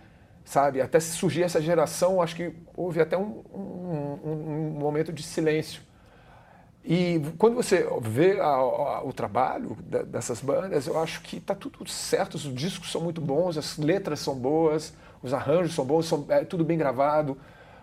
Sabe, 0.44 0.80
até 0.80 1.00
surgir 1.00 1.42
essa 1.42 1.60
geração, 1.60 2.22
acho 2.22 2.36
que 2.36 2.52
houve 2.76 3.00
até 3.00 3.18
um, 3.18 3.42
um, 3.52 4.18
um 4.24 4.78
momento 4.78 5.12
de 5.12 5.22
silêncio 5.22 5.82
e 6.88 7.20
quando 7.36 7.56
você 7.56 7.84
vê 8.00 8.38
a, 8.40 8.46
a, 8.46 9.04
o 9.04 9.12
trabalho 9.12 9.76
dessas 10.06 10.40
bandas, 10.40 10.86
eu 10.86 10.96
acho 11.00 11.20
que 11.20 11.38
está 11.38 11.52
tudo 11.52 11.90
certo, 11.90 12.36
os 12.36 12.42
discos 12.54 12.92
são 12.92 13.00
muito 13.00 13.20
bons, 13.20 13.58
as 13.58 13.76
letras 13.76 14.20
são 14.20 14.36
boas, 14.36 14.94
os 15.20 15.34
arranjos 15.34 15.74
são 15.74 15.84
bons, 15.84 16.06
são, 16.06 16.24
é 16.28 16.44
tudo 16.44 16.64
bem 16.64 16.78
gravado. 16.78 17.36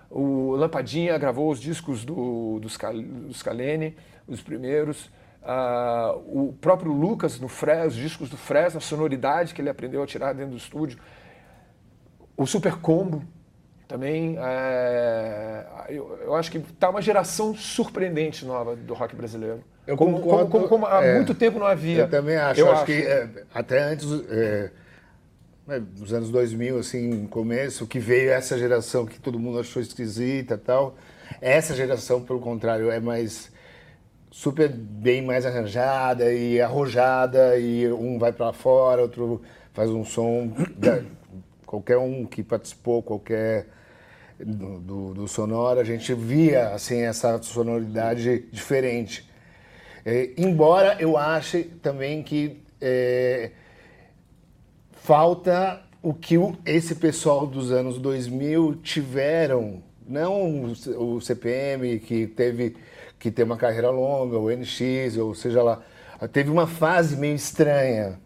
O 0.10 0.56
Lampadinha 0.56 1.18
gravou 1.18 1.52
os 1.52 1.60
discos 1.60 2.06
do, 2.06 2.62
do, 2.62 2.70
do 2.70 3.34
Scalene, 3.34 3.98
os 4.26 4.42
primeiros. 4.42 5.12
Uh, 5.42 6.48
o 6.48 6.54
próprio 6.62 6.94
Lucas, 6.94 7.38
no 7.42 7.50
Fres, 7.50 7.88
os 7.88 7.96
discos 7.96 8.30
do 8.30 8.38
Fres, 8.38 8.74
a 8.74 8.80
sonoridade 8.80 9.54
que 9.54 9.62
ele 9.62 9.70
aprendeu 9.70 10.02
a 10.02 10.08
tirar 10.08 10.32
dentro 10.32 10.52
do 10.52 10.58
estúdio. 10.58 10.98
O 12.38 12.46
Super 12.46 12.78
Combo, 12.78 13.22
também 13.88 14.38
é, 14.40 15.66
eu, 15.90 16.20
eu, 16.24 16.36
acho 16.36 16.50
que 16.50 16.58
está 16.58 16.90
uma 16.90 17.02
geração 17.02 17.56
surpreendente 17.56 18.46
nova 18.46 18.76
do 18.76 18.94
rock 18.94 19.16
brasileiro. 19.16 19.64
Eu 19.86 19.98
como, 19.98 20.20
concordo, 20.20 20.50
como, 20.50 20.68
como, 20.68 20.86
como 20.86 20.86
há 20.86 21.04
é, 21.04 21.16
muito 21.16 21.36
tempo 21.36 21.60
não 21.60 21.68
havia. 21.68 22.04
Eu 22.04 22.10
também 22.10 22.38
acho. 22.38 22.60
Eu 22.60 22.68
acho, 22.68 22.76
acho. 22.78 22.86
que 22.86 22.94
é, 22.94 23.30
até 23.54 23.84
antes 23.84 24.08
é, 24.30 24.72
né, 25.68 25.80
dos 25.80 26.14
anos 26.14 26.30
2000, 26.30 26.80
assim, 26.80 27.28
começo, 27.28 27.86
que 27.86 28.00
veio 28.00 28.32
essa 28.32 28.58
geração 28.58 29.06
que 29.06 29.20
todo 29.20 29.38
mundo 29.38 29.60
achou 29.60 29.82
esquisita, 29.82 30.58
tal. 30.58 30.96
Essa 31.42 31.76
geração, 31.76 32.22
pelo 32.22 32.40
contrário, 32.40 32.90
é 32.90 33.00
mais 33.00 33.52
super 34.34 34.68
bem 34.68 35.22
mais 35.22 35.46
arranjada 35.46 36.34
e 36.34 36.60
arrojada 36.60 37.56
e 37.60 37.88
um 37.94 38.18
vai 38.18 38.34
para 38.34 38.52
fora, 38.52 39.04
outro 39.04 39.44
faz 39.74 39.92
um 39.92 40.04
som 40.04 40.52
qualquer 41.74 41.98
um 41.98 42.24
que 42.24 42.44
participou, 42.44 43.02
qualquer 43.02 43.66
do, 44.40 44.80
do, 44.80 45.14
do 45.16 45.28
sonoro, 45.28 45.80
a 45.80 45.84
gente 45.84 46.14
via 46.14 46.70
assim 46.70 47.02
essa 47.02 47.42
sonoridade 47.42 48.46
diferente. 48.52 49.28
É, 50.06 50.30
embora 50.38 50.98
eu 51.00 51.18
ache 51.18 51.64
também 51.82 52.22
que 52.22 52.62
é, 52.80 53.50
falta 54.92 55.82
o 56.00 56.14
que 56.14 56.38
o, 56.38 56.56
esse 56.64 56.94
pessoal 56.94 57.48
dos 57.48 57.72
anos 57.72 57.98
2000 57.98 58.76
tiveram, 58.84 59.82
não 60.08 60.66
o, 60.66 61.16
o 61.16 61.22
CPM 61.22 62.00
que 62.02 62.28
teve 62.28 62.76
que 63.18 63.32
ter 63.32 63.42
uma 63.42 63.58
carreira 63.58 63.90
longa, 63.90 64.38
o 64.38 64.52
NX, 64.52 65.18
ou 65.18 65.34
seja 65.34 65.64
lá, 65.64 65.82
teve 66.32 66.52
uma 66.52 66.68
fase 66.68 67.18
meio 67.18 67.36
estranha 67.36 68.20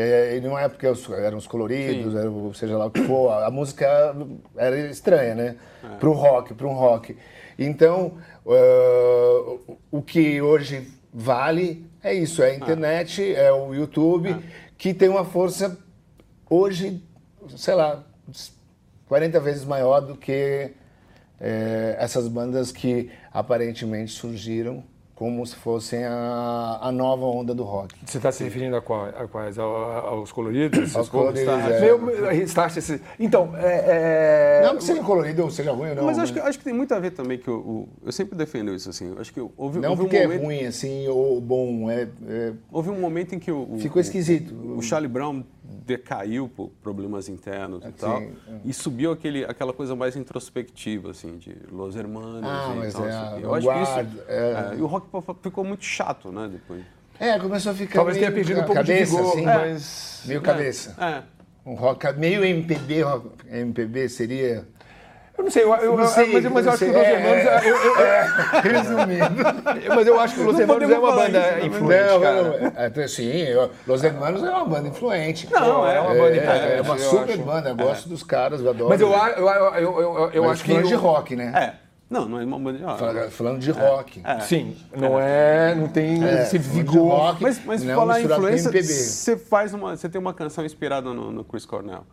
é, 0.00 0.36
e 0.36 0.40
não 0.40 0.56
é 0.56 0.68
porque 0.68 0.86
eram 0.86 1.38
os 1.38 1.48
coloridos, 1.48 2.14
era, 2.14 2.30
seja 2.54 2.78
lá 2.78 2.86
o 2.86 2.90
que 2.90 3.02
for, 3.02 3.32
a, 3.32 3.50
música 3.50 4.14
era 4.56 4.78
estranha, 4.78 5.34
né? 5.34 5.56
É. 5.82 5.96
Para 5.96 6.08
o 6.08 6.12
rock, 6.12 6.54
para 6.54 6.68
um 6.68 6.72
rock. 6.72 7.16
Então, 7.58 8.16
uh, 8.46 9.76
o 9.90 10.00
que 10.00 10.40
hoje 10.40 10.86
vale 11.12 11.84
é 12.00 12.14
isso, 12.14 12.44
é 12.44 12.50
a 12.50 12.54
internet, 12.54 13.20
ah. 13.20 13.40
é 13.40 13.52
o 13.52 13.74
YouTube, 13.74 14.30
ah. 14.30 14.40
que 14.78 14.94
tem 14.94 15.08
uma 15.08 15.24
força 15.24 15.76
hoje, 16.48 17.02
sei 17.56 17.74
lá, 17.74 18.04
40 19.08 19.40
vezes 19.40 19.64
maior 19.64 19.98
do 19.98 20.16
que 20.16 20.74
é, 21.40 21.96
essas 21.98 22.28
bandas 22.28 22.70
que 22.70 23.10
aparentemente 23.32 24.12
surgiram 24.12 24.84
como 25.18 25.44
se 25.44 25.56
fossem 25.56 26.04
a, 26.04 26.78
a 26.80 26.92
nova 26.92 27.26
onda 27.26 27.52
do 27.52 27.64
rock. 27.64 27.92
Você 28.06 28.18
está 28.18 28.30
se 28.30 28.44
referindo 28.44 28.76
a, 28.76 28.80
qual, 28.80 29.06
a 29.06 29.26
quais? 29.26 29.58
A, 29.58 29.64
aos 29.64 30.30
coloridos? 30.30 30.94
Aos 30.94 31.08
coloridos, 31.08 31.52
é. 31.52 32.32
Restart 32.32 32.76
esse... 32.76 33.02
Então, 33.18 33.52
é, 33.56 34.60
é... 34.62 34.64
Não 34.64 34.76
que 34.76 34.84
seja 34.84 35.02
colorido 35.02 35.42
ou 35.42 35.50
seja 35.50 35.72
ruim, 35.72 35.92
não. 35.92 36.04
Mas 36.04 36.20
acho 36.20 36.32
que, 36.32 36.38
acho 36.38 36.56
que 36.56 36.62
tem 36.64 36.72
muito 36.72 36.94
a 36.94 37.00
ver 37.00 37.10
também 37.10 37.36
que 37.36 37.48
eu, 37.48 37.88
eu 38.06 38.12
sempre 38.12 38.38
defendo 38.38 38.72
isso, 38.72 38.88
assim. 38.90 39.12
Acho 39.18 39.34
que 39.34 39.40
houve, 39.40 39.80
não 39.80 39.90
houve 39.90 40.02
porque 40.02 40.18
um 40.18 40.22
momento... 40.22 40.40
é 40.40 40.44
ruim, 40.44 40.66
assim, 40.66 41.08
ou 41.08 41.40
bom, 41.40 41.90
é... 41.90 42.06
é... 42.28 42.52
Houve 42.70 42.90
um 42.90 43.00
momento 43.00 43.34
em 43.34 43.40
que 43.40 43.50
o... 43.50 43.76
Ficou 43.80 44.00
esquisito. 44.00 44.54
O, 44.54 44.78
o 44.78 44.82
Charlie 44.82 45.10
Brown 45.10 45.42
decaiu 45.68 46.48
por 46.48 46.70
problemas 46.82 47.28
internos 47.28 47.84
e 47.84 47.92
tal, 47.92 48.20
é. 48.20 48.30
e 48.64 48.72
subiu 48.72 49.12
aquele, 49.12 49.44
aquela 49.44 49.72
coisa 49.72 49.94
mais 49.94 50.16
introspectiva, 50.16 51.10
assim, 51.10 51.36
de 51.36 51.54
Los 51.70 51.94
Hermanos 51.94 52.42
ah, 52.42 52.72
e 52.74 52.78
mas 52.78 52.94
tal. 52.94 53.06
É, 53.06 53.10
assim. 53.10 53.42
Eu 53.42 53.54
acho 53.54 53.68
que 53.68 53.82
isso... 53.82 54.24
É. 54.28 54.74
e 54.78 54.82
o 54.82 54.86
rock 54.86 55.08
ficou 55.42 55.64
muito 55.64 55.84
chato, 55.84 56.32
né, 56.32 56.48
depois. 56.50 56.82
É, 57.20 57.38
começou 57.38 57.72
a 57.72 57.74
ficar 57.74 57.96
Talvez 57.96 58.16
meio, 58.16 58.26
tenha 58.26 58.34
perdido 58.34 58.60
um 58.60 58.64
pouco 58.64 58.74
cabeça, 58.74 59.10
de 59.10 59.16
vigor, 59.16 59.32
assim, 59.32 59.44
mas... 59.44 60.22
Meio 60.24 60.40
cabeça. 60.40 60.96
É. 60.98 61.22
Um 61.68 61.74
rock, 61.74 62.12
meio 62.14 62.44
MPB, 62.44 63.02
rock, 63.02 63.28
MPB 63.50 64.08
seria... 64.08 64.66
Eu 65.38 65.44
não 65.44 65.50
sei, 65.52 65.62
eu, 65.62 65.74
eu, 65.76 65.96
não 65.96 66.06
sei, 66.08 66.32
mas, 66.32 66.44
mas 66.46 66.66
eu 66.66 66.72
acho 66.72 66.84
que 66.84 66.90
o 66.90 66.92
Los 66.92 67.06
Hermanos. 67.06 67.44
É, 67.44 67.68
é, 68.02 68.60
resumindo. 68.60 69.94
mas 69.94 70.06
eu 70.08 70.20
acho 70.20 70.34
que 70.34 70.40
o 70.40 70.44
Los 70.44 70.58
Hermanos 70.58 70.90
é 70.90 70.98
uma 70.98 71.12
banda 71.12 71.60
influente. 71.64 72.06
Não, 72.08 72.20
cara. 72.20 73.02
É, 73.04 73.08
sim, 73.08 73.30
eu, 73.30 73.70
Los 73.86 74.02
Hermanos 74.02 74.42
é 74.42 74.50
uma 74.50 74.64
banda 74.64 74.88
influente. 74.88 75.48
Não, 75.48 75.86
é 75.86 76.00
uma 76.00 76.12
banda 76.12 76.36
influente. 76.36 76.72
É, 76.72 76.82
uma 76.82 76.98
super 76.98 77.34
acho. 77.34 77.42
banda, 77.42 77.68
eu 77.68 77.76
gosto 77.76 78.08
dos 78.08 78.24
caras, 78.24 78.60
eu 78.60 78.68
adoro. 78.68 78.88
Mas 78.88 79.00
eu, 79.00 79.12
eu, 79.12 79.48
eu, 79.76 80.00
eu, 80.00 80.30
eu 80.32 80.50
acho 80.50 80.64
que. 80.64 80.82
de 80.82 80.94
rock, 80.94 81.36
né? 81.36 81.52
É. 81.54 81.88
Não, 82.10 82.26
não 82.26 82.40
é 82.40 82.44
uma 82.44 82.58
banda 82.58 82.78
de 82.78 82.84
rock. 82.84 83.30
Falando 83.30 83.60
de 83.60 83.70
rock. 83.70 84.20
É, 84.24 84.32
é. 84.32 84.40
Sim, 84.40 84.76
não 84.96 85.20
é, 85.20 85.72
não 85.72 85.86
tem 85.86 86.24
é, 86.24 86.42
esse 86.42 86.58
vigor. 86.58 87.10
Rock, 87.10 87.42
mas 87.42 87.64
mas 87.64 87.84
falar 87.84 88.20
em 88.20 88.24
influência, 88.24 88.72
você 88.72 89.36
faz 89.36 89.72
uma, 89.72 89.96
você 89.96 90.08
tem 90.08 90.20
uma 90.20 90.34
canção 90.34 90.64
inspirada 90.64 91.14
no, 91.14 91.30
no 91.30 91.44
Chris 91.44 91.64
Cornell. 91.64 92.04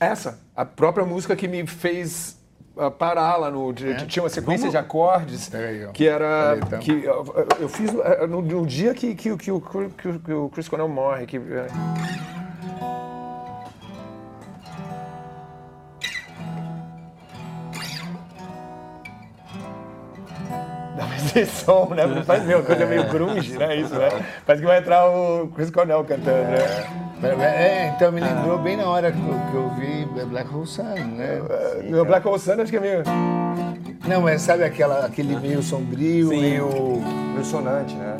Essa, 0.00 0.40
a 0.56 0.64
própria 0.64 1.04
música 1.04 1.36
que 1.36 1.46
me 1.46 1.64
fez 1.66 2.39
parar 2.98 3.36
lá 3.36 3.50
no. 3.50 3.70
É? 3.70 3.94
Tinha 4.06 4.22
uma 4.22 4.28
sequência 4.28 4.70
Vamos... 4.70 4.72
de 4.72 4.76
acordes 4.76 5.54
aí, 5.54 5.88
que 5.92 6.06
era. 6.06 6.52
Aí, 6.52 6.60
então. 6.60 6.78
que, 6.78 7.04
eu, 7.04 7.48
eu 7.60 7.68
fiz 7.68 7.92
é, 7.94 8.26
no, 8.26 8.40
no, 8.40 8.66
dia 8.66 8.94
que, 8.94 9.14
que, 9.14 9.36
que, 9.36 9.50
o, 9.50 9.60
que, 9.60 10.18
que 10.18 10.32
o 10.32 10.48
Chris 10.48 10.68
Cornell 10.68 10.88
morre. 10.88 11.26
Que, 11.26 11.36
é. 11.36 11.66
Dá 20.96 21.06
mais 21.06 21.36
esse 21.36 21.64
som, 21.64 21.92
né? 21.94 22.22
Faz 22.24 22.44
meio 22.44 22.62
coisa 22.62 22.86
meio 22.86 23.08
grunge, 23.08 23.56
né? 23.58 23.76
Isso, 23.76 23.94
né? 23.94 24.08
Parece 24.46 24.62
que 24.62 24.68
vai 24.68 24.78
entrar 24.78 25.08
o 25.08 25.48
Chris 25.48 25.70
Cornell 25.70 26.04
cantando, 26.04 26.50
né? 26.50 27.09
É, 27.22 27.88
então 27.88 28.10
me 28.10 28.20
lembrou 28.20 28.54
ah. 28.54 28.62
bem 28.62 28.76
na 28.78 28.88
hora 28.88 29.12
que 29.12 29.18
eu, 29.18 29.34
que 29.50 29.54
eu 29.54 29.70
vi 29.74 30.24
Black 30.24 30.54
Hole 30.54 30.66
Sun, 30.66 30.82
né? 30.82 31.40
No 31.84 32.02
Black 32.04 32.26
Hole 32.26 32.40
Sun 32.40 32.52
acho 32.52 32.70
que 32.70 32.78
é 32.78 32.80
meio... 32.80 33.02
Não, 34.08 34.22
mas 34.22 34.40
sabe 34.40 34.64
aquela, 34.64 35.04
aquele 35.04 35.36
meio 35.36 35.62
sombrio, 35.62 36.30
Sim. 36.30 36.40
meio... 36.40 36.68
Meio 37.32 37.44
sonante, 37.44 37.94
né? 37.94 38.16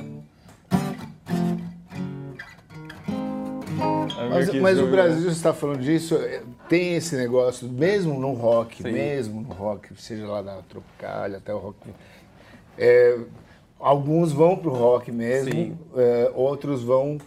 Mas, 4.28 4.54
mas 4.60 4.78
o 4.78 4.86
Brasil, 4.86 5.22
você 5.22 5.28
está 5.30 5.54
falando 5.54 5.80
disso, 5.80 6.18
tem 6.68 6.94
esse 6.94 7.16
negócio, 7.16 7.66
mesmo 7.68 8.20
no 8.20 8.34
rock, 8.34 8.82
Sim. 8.82 8.92
mesmo 8.92 9.40
no 9.40 9.48
rock, 9.48 9.88
seja 9.96 10.26
lá 10.26 10.42
na 10.42 10.56
Tropicália, 10.68 11.38
até 11.38 11.54
o 11.54 11.58
rock... 11.58 11.76
É, 12.78 13.18
alguns 13.78 14.30
vão 14.30 14.56
pro 14.56 14.70
rock 14.70 15.10
mesmo, 15.10 15.78
é, 15.96 16.30
outros 16.34 16.82
vão 16.82 17.18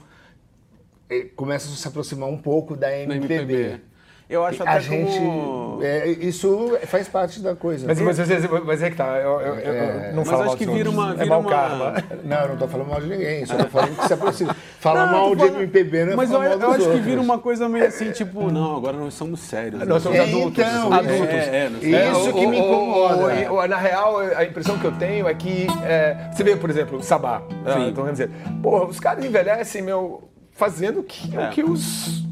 começa 1.35 1.67
a 1.67 1.75
se 1.75 1.87
aproximar 1.87 2.29
um 2.29 2.37
pouco 2.37 2.75
da 2.75 2.95
MPB. 2.97 3.33
MPB. 3.35 3.81
Eu 4.29 4.43
acho 4.43 4.63
a 4.63 4.65
até 4.65 4.79
gente. 4.79 5.17
como... 5.19 5.79
é, 5.83 6.07
isso 6.07 6.75
faz 6.87 7.07
parte 7.09 7.39
da 7.41 7.55
coisa. 7.55 7.85
Mas, 7.85 7.99
mas, 7.99 8.17
mas, 8.17 8.63
mas 8.65 8.81
é 8.81 8.89
que 8.89 8.95
tá, 8.95 9.17
eu, 9.19 9.39
eu, 9.41 9.55
eu 9.55 9.73
É. 9.73 10.11
não 10.11 10.19
Mas 10.19 10.27
falo 10.29 10.39
acho 10.43 10.47
mal 10.47 10.57
que 10.57 10.65
dos 10.65 10.75
vira 10.75 10.89
uma- 10.89 11.11
é 11.11 11.13
vira 11.15 11.25
mau 11.27 11.39
uma- 11.41 11.49
karma. 11.51 11.93
Não, 12.23 12.37
eu 12.41 12.47
não 12.49 12.57
tô 12.57 12.67
falando 12.67 12.87
mal 12.89 13.01
de 13.01 13.07
ninguém, 13.09 13.45
só 13.45 13.55
tô 13.57 13.65
falando 13.67 13.95
que 13.97 14.07
se 14.07 14.13
aproxima. 14.13 14.55
Fala 14.79 15.05
Não, 15.05 15.11
mal 15.11 15.29
eu 15.29 15.35
de 15.35 15.41
falando- 15.45 15.61
MPB, 15.61 16.05
não 16.05 16.13
é 16.13 16.15
Mas 16.15 16.31
eu, 16.31 16.39
mal 16.39 16.47
eu 16.47 16.53
acho 16.71 16.77
que 16.77 16.83
outros. 16.83 17.01
vira 17.05 17.21
uma 17.21 17.37
coisa 17.37 17.69
meio 17.69 17.85
assim, 17.85 18.11
tipo, 18.11 18.49
não, 18.51 18.77
agora 18.77 18.97
nós 18.97 19.13
somos 19.13 19.39
sérios. 19.41 19.79
né? 19.81 19.85
Nós 19.85 20.01
somos 20.01 20.17
É, 20.17 20.21
adultos. 20.21 20.65
então, 20.65 20.93
adultos. 20.93 21.19
É, 21.29 21.65
é, 21.65 21.69
nós 21.69 21.83
E- 21.83 21.91
somos- 22.13 22.17
Isso 22.27 22.33
que 22.33 22.47
me 22.47 22.57
incomoda. 22.59 23.51
o- 23.51 23.55
o- 23.57 23.67
na 23.67 23.77
real, 23.77 24.17
a 24.19 24.43
impressão 24.45 24.79
que 24.79 24.85
eu 24.85 24.93
tenho 24.93 25.27
é 25.27 25.33
que. 25.33 25.67
é, 25.83 26.29
você 26.31 26.43
vê, 26.43 26.55
por 26.55 26.69
exemplo, 26.69 26.97
o 26.97 27.03
Sabá. 27.03 27.43
ah, 27.65 27.73
Sim. 27.73 27.89
então, 27.89 28.05
quer 28.05 28.11
dizer, 28.13 28.29
porra, 28.63 28.85
os 28.85 28.99
caras 28.99 29.23
envelhecem, 29.23 29.81
meu, 29.81 30.23
fazendo 30.53 30.99
o 31.01 31.03
que, 31.03 31.35
É. 31.35 31.47
o 31.47 31.51
que 31.51 31.63
os. 31.63 32.23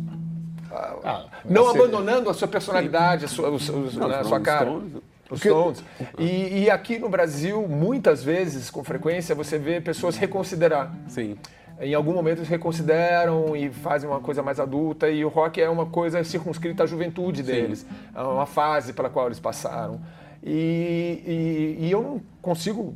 Ah, 0.71 1.25
Não 1.43 1.65
você- 1.65 1.77
abandonando 1.79 2.29
a 2.29 2.33
sua 2.33 2.47
personalidade, 2.47 3.25
a 3.25 3.27
sua, 3.27 3.49
os- 3.49 3.67
os- 3.69 3.95
Não, 3.95 4.07
né, 4.07 4.17
a 4.17 4.21
os 4.21 4.27
sua 4.27 4.39
cara. 4.39 4.65
Stones. 4.69 4.93
Os 5.29 5.39
Stones. 5.39 5.83
E, 6.17 6.63
e 6.63 6.69
aqui 6.69 6.97
no 6.99 7.07
Brasil, 7.09 7.65
muitas 7.67 8.23
vezes, 8.23 8.69
com 8.69 8.83
frequência, 8.83 9.33
você 9.35 9.57
vê 9.57 9.79
pessoas 9.81 10.17
reconsiderar. 10.17 10.93
Sim. 11.07 11.37
Em 11.79 11.93
algum 11.95 12.13
momento 12.13 12.39
eles 12.39 12.49
reconsideram 12.49 13.55
e 13.55 13.69
fazem 13.71 14.07
uma 14.09 14.19
coisa 14.19 14.43
mais 14.43 14.59
adulta 14.59 15.09
e 15.09 15.25
o 15.25 15.29
rock 15.29 15.59
é 15.59 15.67
uma 15.69 15.85
coisa 15.87 16.23
circunscrita 16.23 16.83
à 16.83 16.85
juventude 16.85 17.41
deles, 17.41 17.85
é 18.13 18.21
uma 18.21 18.45
fase 18.45 18.93
pela 18.93 19.09
qual 19.09 19.25
eles 19.25 19.39
passaram. 19.39 19.99
E, 20.43 21.77
e- 21.79 21.85
e 21.87 21.91
eu 21.91 22.01
não 22.03 22.21
consigo, 22.41 22.95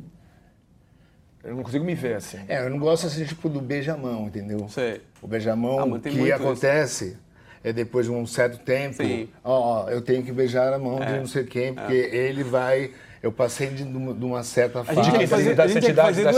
eu 1.42 1.56
não 1.56 1.62
consigo 1.64 1.84
me 1.84 1.94
ver 1.94 2.16
assim. 2.16 2.38
É, 2.48 2.64
eu 2.64 2.70
não 2.70 2.78
gosto 2.78 3.06
assim, 3.06 3.24
tipo, 3.24 3.48
do 3.48 3.60
beijamão, 3.60 4.26
entendeu? 4.26 4.68
Sei. 4.68 5.00
O 5.26 5.28
beijamão 5.28 5.96
Ah, 5.96 5.98
que 6.08 6.30
acontece 6.32 7.18
é 7.64 7.72
depois 7.72 8.06
de 8.06 8.12
um 8.12 8.24
certo 8.24 8.58
tempo, 8.60 9.02
Sim. 9.02 9.28
ó, 9.42 9.84
ó, 9.86 9.90
eu 9.90 10.00
tenho 10.00 10.22
que 10.22 10.30
beijar 10.30 10.72
a 10.72 10.78
mão 10.78 11.00
de 11.00 11.02
É. 11.02 11.18
não 11.18 11.26
sei 11.26 11.42
quem, 11.42 11.74
porque 11.74 11.92
ele 12.12 12.44
vai. 12.44 12.92
Eu 13.22 13.32
passei 13.32 13.66
de, 13.70 13.82
uma- 13.82 14.14
de 14.14 14.24
uma 14.24 14.44
certa 14.44 14.84
fase. 14.84 15.00
a 15.00 15.02
gente 15.02 15.18
tem 15.18 15.26
fazer 15.26 15.54
da 15.56 15.68
santidade, 15.68 16.22
da 16.22 16.32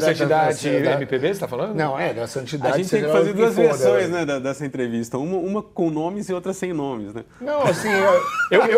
santidade 0.00 0.68
MPB, 0.68 1.26
você 1.26 1.32
está 1.32 1.48
falando? 1.48 1.74
Não, 1.74 1.98
é, 1.98 2.14
da 2.14 2.22
A 2.22 2.26
santidade. 2.28 2.76
gente 2.76 2.90
tem 2.90 3.02
que 3.02 3.08
fazer 3.10 3.32
duas 3.32 3.56
versões 3.56 4.08
né, 4.08 4.24
da- 4.24 4.38
dessa 4.38 4.64
entrevista. 4.64 5.18
Uma, 5.18 5.38
uma 5.38 5.60
com 5.60 5.90
nomes 5.90 6.28
e 6.28 6.32
outra 6.32 6.52
sem 6.52 6.72
nomes, 6.72 7.12
né? 7.14 7.24
Não, 7.40 7.62
assim, 7.62 7.88
eu, 8.52 8.62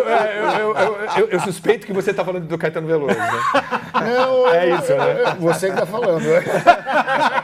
Eu, 1.18 1.28
eu, 1.28 1.40
suspeito 1.40 1.86
que 1.86 1.92
você 1.92 2.10
está 2.12 2.24
falando 2.24 2.46
do 2.46 2.56
Caetano 2.56 2.86
Veloso, 2.86 3.18
né? 3.18 3.28
não, 3.94 4.48
É 4.48 4.70
isso, 4.70 4.94
né? 4.94 5.36
Você 5.40 5.68
que 5.70 5.76
tá 5.76 5.84
falando. 5.84 6.22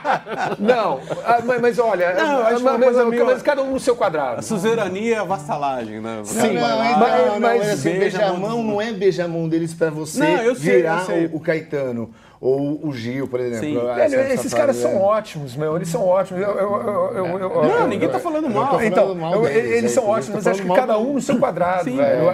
Não, 0.58 1.00
ah, 1.24 1.40
mas, 1.44 1.60
mas 1.60 1.78
olha, 1.78 2.14
Não, 2.14 2.42
mas, 2.44 2.60
uma 2.60 2.78
coisa 2.78 3.00
mas- 3.04 3.10
meio- 3.10 3.26
mas 3.26 3.42
cada 3.42 3.62
um 3.62 3.72
no 3.72 3.80
seu 3.80 3.96
quadrado. 3.96 4.38
A 4.40 4.42
suzerania 4.42 5.18
é 5.18 5.24
vassalagem, 5.24 6.00
né? 6.00 6.20
Você 6.24 6.48
Não, 6.48 6.60
mas- 6.60 6.98
não, 6.98 7.40
mas 7.40 7.40
mas 7.40 7.68
assim, 7.70 7.98
beijamão 7.98 8.62
não 8.62 8.80
é 8.80 8.92
beijamão 8.92 9.48
deles 9.48 9.74
pra 9.74 9.90
você 9.90 10.20
Não, 10.20 10.42
eu 10.42 10.54
sei, 10.54 10.76
virar 10.76 11.00
eu 11.00 11.06
sei. 11.06 11.26
O, 11.26 11.36
o 11.36 11.40
Caetano 11.40 12.10
ou 12.40 12.86
o 12.86 12.92
Gil, 12.92 13.26
por 13.26 13.40
exemplo. 13.40 13.80
Sim. 13.80 13.88
Ah, 13.88 13.94
Velho, 13.94 14.20
esses 14.32 14.52
caras 14.52 14.76
é. 14.76 14.82
são 14.82 15.00
ótimos, 15.00 15.56
meu. 15.56 15.74
Eles 15.76 15.88
são 15.88 16.04
ótimos. 16.06 16.42
Eu, 16.42 16.50
eu, 16.50 16.58
eu, 16.58 17.12
eu, 17.16 17.38
eu- 17.38 17.62
Não, 17.62 17.80
eu- 17.80 17.88
ninguém 17.88 18.08
tá 18.08 18.18
falando 18.18 18.48
mal. 18.50 18.66
falando 18.66 18.84
Então, 18.84 19.14
mal 19.14 19.34
eu- 19.34 19.42
deles, 19.42 19.72
eles 19.72 19.90
é, 19.92 19.94
são 19.94 20.06
ótimos, 20.06 20.34
mas 20.36 20.46
acho 20.46 20.62
que 20.62 20.74
cada 20.74 20.98
um 20.98 21.14
no 21.14 21.20
seu 21.20 21.38
quadrado, 21.38 21.84
Sim, 21.84 21.96
velho. 21.96 22.28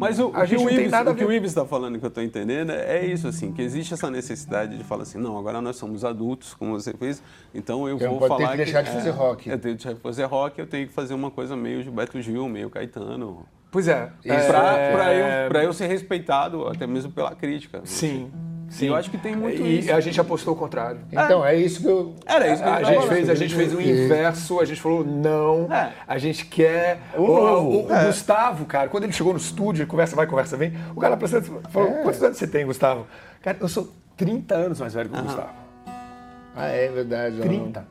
É. 0.00 0.06
É, 0.06 0.08
Mas 0.08 0.18
o, 0.18 0.24
a 0.24 0.26
o 0.26 0.30
que 0.32 0.46
gente 0.46 0.64
o 0.64 0.70
Ives, 0.70 0.92
o 0.92 1.14
que 1.14 1.24
o. 1.24 1.32
Ives 1.32 1.50
está 1.50 1.64
falando, 1.64 1.98
que 1.98 2.04
eu 2.04 2.08
estou 2.08 2.22
entendendo, 2.22 2.70
é 2.70 3.04
isso, 3.04 3.28
assim, 3.28 3.52
que 3.52 3.62
existe 3.62 3.94
essa 3.94 4.10
necessidade 4.10 4.76
de 4.76 4.84
falar 4.84 5.02
assim, 5.02 5.18
não, 5.18 5.38
agora 5.38 5.60
nós 5.60 5.76
somos 5.76 6.04
adultos, 6.04 6.54
como 6.54 6.72
você 6.72 6.92
fez, 6.92 7.22
então 7.54 7.88
eu 7.88 7.98
Eu 7.98 8.10
vou 8.10 8.18
vou 8.18 8.28
ter 8.28 8.28
falar 8.28 8.50
que 8.52 8.56
deixar 8.58 8.82
de 8.82 8.90
fazer 8.90 9.10
rock. 9.10 9.48
Eu 9.48 9.58
tenho 9.58 9.76
que 9.76 9.82
deixar 9.82 9.94
de 9.94 10.00
fazer 10.00 10.24
rock, 10.24 10.58
eu 10.58 10.66
tenho 10.66 10.86
que 10.86 10.92
fazer 10.92 11.14
uma 11.14 11.30
coisa 11.30 11.56
meio 11.56 11.82
Gilberto 11.82 12.20
Gil, 12.20 12.48
meio 12.48 12.70
Caetano. 12.70 13.46
Pois 13.70 13.86
é. 13.86 14.10
Isso. 14.24 14.46
Pra, 14.46 15.12
é, 15.12 15.46
eu, 15.46 15.48
pra 15.48 15.64
eu 15.64 15.72
ser 15.72 15.86
respeitado, 15.86 16.66
até 16.66 16.86
mesmo 16.86 17.12
pela 17.12 17.34
crítica. 17.34 17.80
Sim. 17.84 18.30
Sim, 18.70 18.86
eu 18.86 18.94
acho 18.94 19.10
que 19.10 19.18
tem 19.18 19.34
muito 19.36 19.60
e 19.60 19.80
isso. 19.80 19.92
a 19.92 20.00
gente 20.00 20.18
apostou 20.20 20.54
o 20.54 20.56
contrário. 20.56 21.00
Então, 21.10 21.44
é 21.44 21.56
isso 21.56 21.80
que 21.82 21.88
eu. 21.88 22.14
Era 22.24 22.46
isso 22.52 22.62
que 22.62 22.68
eu 22.68 22.72
A 22.72 22.82
gente, 22.84 23.06
fez, 23.08 23.28
a 23.28 23.34
gente 23.34 23.54
fez 23.54 23.74
o 23.74 23.80
inverso, 23.80 24.60
a 24.60 24.64
gente 24.64 24.80
falou 24.80 25.04
não, 25.04 25.70
É. 25.72 25.92
a 26.06 26.16
gente 26.18 26.46
quer. 26.46 27.00
O 27.16 27.20
o- 27.22 27.80
o 27.80 28.06
Gustavo, 28.06 28.64
cara, 28.66 28.88
quando 28.88 29.04
ele 29.04 29.12
chegou 29.12 29.32
no 29.32 29.38
estúdio, 29.40 29.86
conversa 29.86 30.14
vai, 30.16 30.26
conversa 30.26 30.56
vem, 30.56 30.72
o 30.94 31.00
cara 31.00 31.18
falou: 31.68 31.88
É. 31.90 32.02
quantos 32.02 32.22
anos 32.22 32.38
você 32.38 32.46
tem, 32.46 32.64
Gustavo? 32.64 33.06
Cara, 33.42 33.56
eu 33.60 33.68
sou 33.68 33.90
30 34.16 34.54
anos 34.54 34.80
mais 34.80 34.94
velho 34.94 35.08
que 35.10 35.18
o 35.18 35.22
Gustavo. 35.22 35.50
Ah, 36.56 36.66
é 36.68 36.88
verdade. 36.88 37.36
ó. 37.40 37.42
30 37.42 37.84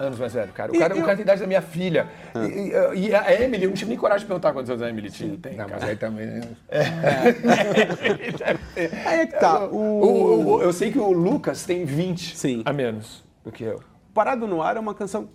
anos 0.00 0.18
mais 0.18 0.32
velho, 0.32 0.52
cara. 0.52 0.72
O 0.72 0.78
cara, 0.78 0.94
eu- 0.94 0.98
o 0.98 1.04
cara 1.04 1.16
tem 1.16 1.22
a 1.22 1.24
idade 1.24 1.40
da 1.40 1.46
minha 1.46 1.62
filha. 1.62 2.08
E, 2.34 2.96
e- 2.96 3.08
e 3.08 3.14
a 3.14 3.42
Emily, 3.42 3.64
eu 3.64 3.70
não 3.70 3.76
tive 3.76 3.90
nem 3.90 3.98
coragem 3.98 4.20
de 4.20 4.26
perguntar 4.26 4.52
quantos 4.52 4.70
anos 4.70 4.82
a 4.82 4.88
Emily 4.88 5.10
tinha. 5.10 5.36
Tem, 5.38 5.56
Não, 5.56 5.68
mas 5.68 5.78
cara. 5.78 5.86
aí 5.92 5.96
também. 5.96 6.26
Né? 6.26 6.40
Aí 9.06 9.20
é 9.20 9.26
que 9.26 9.38
tá. 9.38 9.64
O- 9.66 9.76
O, 9.76 10.06
o- 10.06 10.46
o- 10.56 10.62
eu 10.62 10.72
sei 10.72 10.90
que 10.90 10.98
o 10.98 11.12
Lucas 11.12 11.64
tem 11.64 11.84
20 11.84 12.36
Sim. 12.36 12.62
a 12.64 12.72
menos 12.72 13.24
do 13.44 13.52
que 13.52 13.64
eu. 13.64 13.80
Parado 14.14 14.46
no 14.46 14.62
Ar 14.62 14.76
é 14.76 14.80
uma 14.80 14.94
canção... 14.94 15.28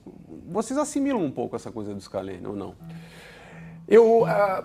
Vocês 0.48 0.78
assimilam 0.78 1.22
um 1.24 1.32
pouco 1.32 1.56
essa 1.56 1.72
coisa 1.72 1.94
do 1.94 2.02
Scalene, 2.02 2.46
ou 2.46 2.56
não? 2.56 2.76
Eu, 3.88 4.26
a, 4.26 4.64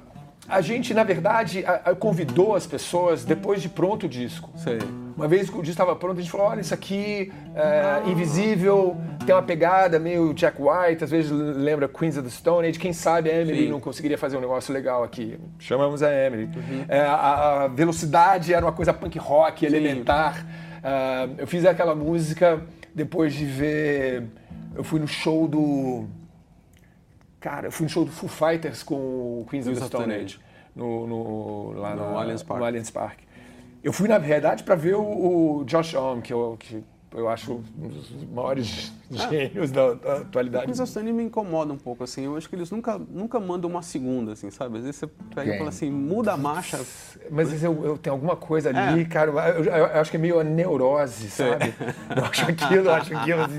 a 0.49 0.61
gente, 0.61 0.93
na 0.93 1.05
verdade, 1.05 1.65
a- 1.65 1.91
a- 1.91 1.95
convidou 1.95 2.55
as 2.57 2.67
pessoas 2.67 3.25
depois 3.25 3.63
de 3.63 3.69
pronto 3.69 4.07
o 4.07 4.09
disco. 4.09 4.51
Sei. 4.57 4.79
Uma 5.17 5.29
vez 5.29 5.51
que 5.51 5.57
o 5.57 5.63
disco 5.63 5.73
estava 5.73 5.95
pronto, 5.95 6.19
a 6.19 6.21
gente 6.23 6.31
falou: 6.31 6.47
olha, 6.47 6.61
isso 6.61 6.73
aqui 6.75 7.31
é 7.55 8.09
invisível, 8.11 8.97
tem 9.27 9.35
uma 9.35 9.43
pegada 9.43 9.99
meio 9.99 10.33
Jack 10.33 10.57
White, 10.61 11.05
às 11.05 11.11
vezes 11.11 11.31
lembra 11.31 11.87
Queens 11.89 12.17
of 12.17 12.27
the 12.27 12.35
Stone 12.35 12.67
Age. 12.67 12.79
Quem 12.79 12.93
sabe 12.93 13.31
a 13.31 13.35
Emily 13.41 13.65
Sim. 13.67 13.71
não 13.71 13.81
conseguiria 13.81 14.17
fazer 14.19 14.39
um 14.39 14.41
negócio 14.41 14.73
legal 14.73 15.05
aqui. 15.05 15.39
Chamamos 15.59 16.03
a 16.03 16.11
Emily. 16.13 16.49
É, 16.89 17.01
a, 17.01 17.65
a 17.65 17.69
velocidade 17.69 18.53
era 18.55 18.65
uma 18.65 18.73
coisa 18.73 18.93
punk 18.95 19.19
rock, 19.19 19.65
elementar. 19.67 20.47
Ah, 20.83 21.29
eu 21.37 21.47
fiz 21.47 21.65
aquela 21.67 21.95
música 21.95 22.63
depois 22.95 23.35
de 23.35 23.45
ver. 23.45 24.25
Eu 24.75 24.83
fui 24.83 24.99
no 24.99 25.07
show 25.07 25.47
do. 25.47 26.07
Cara, 27.41 27.69
eu 27.69 27.73
fui 27.73 27.85
no 27.85 27.91
show 27.91 28.05
do 28.05 28.11
Foo 28.13 28.29
Fighters 28.29 28.83
com 28.83 28.95
o 28.95 29.47
Queens 29.49 29.67
of 29.67 29.81
the 29.81 29.87
Stone 29.87 30.13
Age. 30.13 30.39
No, 30.77 31.07
no, 31.07 31.73
lá 31.73 31.97
No 31.97 32.19
Allianz 32.19 32.43
Park. 32.43 32.61
no 32.61 32.67
Allianz 32.67 32.91
Park. 32.91 33.19
Eu 33.83 33.93
fui, 33.93 34.07
na 34.09 34.19
verdade, 34.19 34.63
para 34.63 34.75
ver 34.75 34.95
o, 34.95 35.61
o 35.61 35.65
Josh 35.65 35.95
Homme, 35.95 36.21
que 36.21 36.33
eu, 36.33 36.57
que 36.59 36.85
eu 37.15 37.29
acho 37.29 37.61
um 37.79 37.89
dos 37.89 38.11
maiores 38.33 38.93
gênios 39.11 39.71
da, 39.73 39.95
da 39.95 40.17
atualidade. 40.19 40.67
Mas 40.69 40.81
a 40.81 40.87
Stone 40.87 41.13
me 41.13 41.25
incomoda 41.25 41.73
um 41.73 41.77
pouco, 41.77 42.05
assim. 42.05 42.25
Eu 42.25 42.37
acho 42.37 42.49
que 42.49 42.55
eles 42.55 42.71
nunca, 42.71 42.99
nunca 42.99 43.41
mandam 43.41 43.69
uma 43.69 43.83
segunda, 43.83 44.33
assim, 44.33 44.51
sabe? 44.51 44.79
Às 44.79 44.85
vezes 44.85 44.97
você 45.01 45.07
pega 45.35 45.47
e 45.47 45.51
Quem? 45.51 45.59
fala 45.59 45.69
assim, 45.71 45.91
muda 45.91 46.33
a 46.33 46.37
marcha. 46.37 46.79
Mas 47.31 47.63
eu, 47.63 47.85
eu 47.85 47.99
tenho 47.99 48.15
alguma 48.15 48.37
coisa 48.37 48.71
ali, 48.71 49.05
cara, 49.05 49.31
eu, 49.31 49.65
eu- 49.65 49.73
eu 49.75 50.01
acho 50.01 50.11
que 50.11 50.17
é 50.17 50.21
meio 50.21 50.39
a 50.39 50.45
neurose, 50.45 51.31
sabe? 51.31 51.75
Eu 52.17 52.25
acho 52.25 52.45
aquilo, 52.51 52.87
eu 52.87 52.95
acho 52.95 53.15
aquilo, 53.17 53.41
assim, 53.43 53.59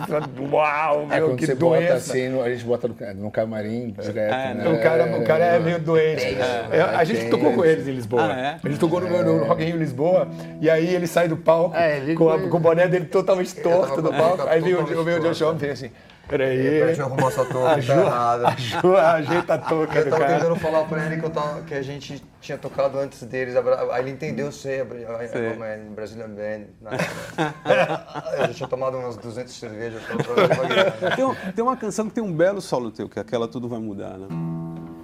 uau, 0.51 1.01
É, 1.03 1.05
meu, 1.19 1.27
quando 1.29 1.37
que 1.37 1.45
você 1.45 1.55
doença. 1.55 1.81
bota 1.87 1.93
assim, 1.93 2.41
a 2.41 2.49
gente 2.53 2.65
bota 2.65 2.87
no, 2.87 2.95
no 3.23 3.31
camarim 3.31 3.91
direto. 3.91 4.33
É, 4.33 4.53
né? 4.53 4.69
O 4.69 4.79
cara, 4.81 5.17
o 5.17 5.23
cara 5.23 5.43
é 5.45 5.59
meio 5.59 5.79
doente. 5.79 6.23
É, 6.71 6.81
a 6.81 7.03
gente 7.03 7.29
tocou 7.29 7.53
com 7.53 7.63
eles 7.65 7.87
em 7.87 7.91
Lisboa. 7.91 8.33
Ah, 8.33 8.39
é? 8.39 8.57
A 8.63 8.69
gente 8.69 8.79
tocou 8.79 8.99
no, 9.01 9.09
no, 9.09 9.39
no 9.39 9.45
Rock 9.45 9.63
in 9.63 9.67
Rio 9.67 9.77
Lisboa, 9.77 10.27
e 10.59 10.69
aí 10.69 10.93
ele 10.93 11.07
sai 11.07 11.27
do 11.27 11.37
palco 11.37 11.75
É, 11.75 12.13
com, 12.13 12.29
a- 12.29 12.39
com 12.39 12.57
o 12.57 12.59
boné 12.59 12.87
dele 12.87 13.05
totalmente 13.05 13.40
torto 13.49 13.95
com 13.95 14.01
do 14.01 14.09
palco. 14.11 14.47
Aí 14.47 14.61
veio, 14.61 14.77
totalmente 14.85 14.95
eu 14.97 15.01
o 15.01 15.05
John 15.05 15.21
torta. 15.21 15.35
Sean 15.35 15.55
e 15.55 15.59
fez 15.59 15.71
assim, 15.73 15.91
peraí, 16.27 16.57
Deixa 16.57 17.01
eu 17.01 17.05
arrumar 17.07 17.27
essa 17.27 17.45
touca, 17.45 17.69
tá 17.69 17.77
errada. 18.01 18.47
aju- 18.49 18.97
ajeita 18.97 19.53
a 19.53 19.57
touca 19.57 19.99
Eu 19.99 20.03
do 20.05 20.09
tava 20.11 20.23
cara. 20.23 20.39
tentando 20.39 20.55
falar 20.57 20.83
pra 20.85 21.05
ele 21.05 21.17
que, 21.17 21.25
eu 21.25 21.29
tava, 21.29 21.61
que 21.63 21.73
a 21.73 21.81
gente 21.81 22.23
tinha 22.39 22.57
tocado 22.57 22.97
antes 22.99 23.23
deles. 23.23 23.55
Aí 23.55 24.01
ele 24.01 24.11
entendeu, 24.11 24.45
eu 24.47 24.51
sei, 24.51 24.81
a, 24.81 24.83
a, 24.83 25.77
Brazilian 25.93 26.29
Band. 26.29 26.65
eu 28.39 28.47
já 28.47 28.53
tinha 28.53 28.69
tomado 28.69 28.97
umas 28.97 29.17
200 29.17 29.53
cervejas. 29.53 30.01
eu 30.09 30.17
tava 30.17 30.47
devagarinho. 30.47 31.35
Tem, 31.35 31.53
tem 31.53 31.63
uma 31.63 31.77
canção 31.77 32.07
que 32.07 32.13
tem 32.13 32.23
um 32.23 32.33
belo 32.33 32.61
solo 32.61 32.91
teu, 32.91 33.09
que 33.09 33.19
é 33.19 33.21
aquela 33.21 33.47
Tudo 33.47 33.67
Vai 33.67 33.79
Mudar, 33.79 34.17
né? 34.17 34.27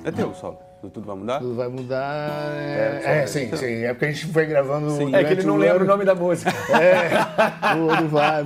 É 0.06 0.12
teu 0.12 0.30
o 0.30 0.36
solo? 0.36 0.60
Do 0.82 0.90
Tudo 0.90 1.08
Vai 1.08 1.16
Mudar? 1.16 1.40
Tudo 1.40 1.56
vai 1.56 1.68
mudar. 1.68 2.56
É, 2.56 3.02
é, 3.04 3.28
sim, 3.28 3.56
sim. 3.56 3.84
É 3.84 3.94
porque 3.94 4.06
a 4.06 4.12
gente 4.12 4.28
foi 4.28 4.46
gravando. 4.46 4.92
Sim. 4.92 5.14
É 5.14 5.24
que 5.24 5.34
ele 5.34 5.44
não 5.44 5.56
o 5.56 5.58
lembra 5.58 5.84
o 5.84 5.88
nome 5.88 6.06
da 6.06 6.14
música. 6.14 6.52
É, 6.72 7.10
tudo 7.74 8.08
vai. 8.10 8.44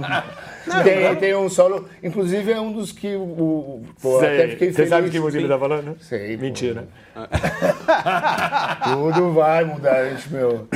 tem, 0.84 1.16
tem 1.16 1.36
um 1.36 1.50
solo, 1.50 1.90
inclusive 2.02 2.52
é 2.52 2.60
um 2.60 2.72
dos 2.72 2.92
que 2.92 3.16
o. 3.16 3.82
Pô, 4.02 4.18
até 4.18 4.48
fiquei 4.50 4.72
Você 4.72 4.88
sabe 4.88 5.10
que 5.10 5.20
música 5.20 5.40
ele 5.40 5.50
tá 5.50 5.60
falando? 5.60 5.98
Sei. 6.02 6.38
pô. 6.38 6.44
Mentira. 6.44 6.88
Tudo 8.84 9.34
vai 9.34 9.66
mudar. 9.66 9.96
A 9.96 10.10
gente, 10.10 10.32
meu, 10.32 10.68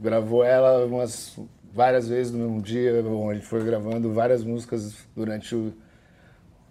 gravou 0.00 0.44
ela 0.44 0.84
umas 0.84 1.38
várias 1.72 2.08
vezes 2.08 2.32
no 2.32 2.38
mesmo 2.38 2.60
dia. 2.60 3.02
Bom, 3.02 3.30
a 3.30 3.34
gente 3.34 3.46
foi 3.46 3.64
gravando 3.64 4.12
várias 4.12 4.44
músicas 4.44 4.94
durante 5.16 5.72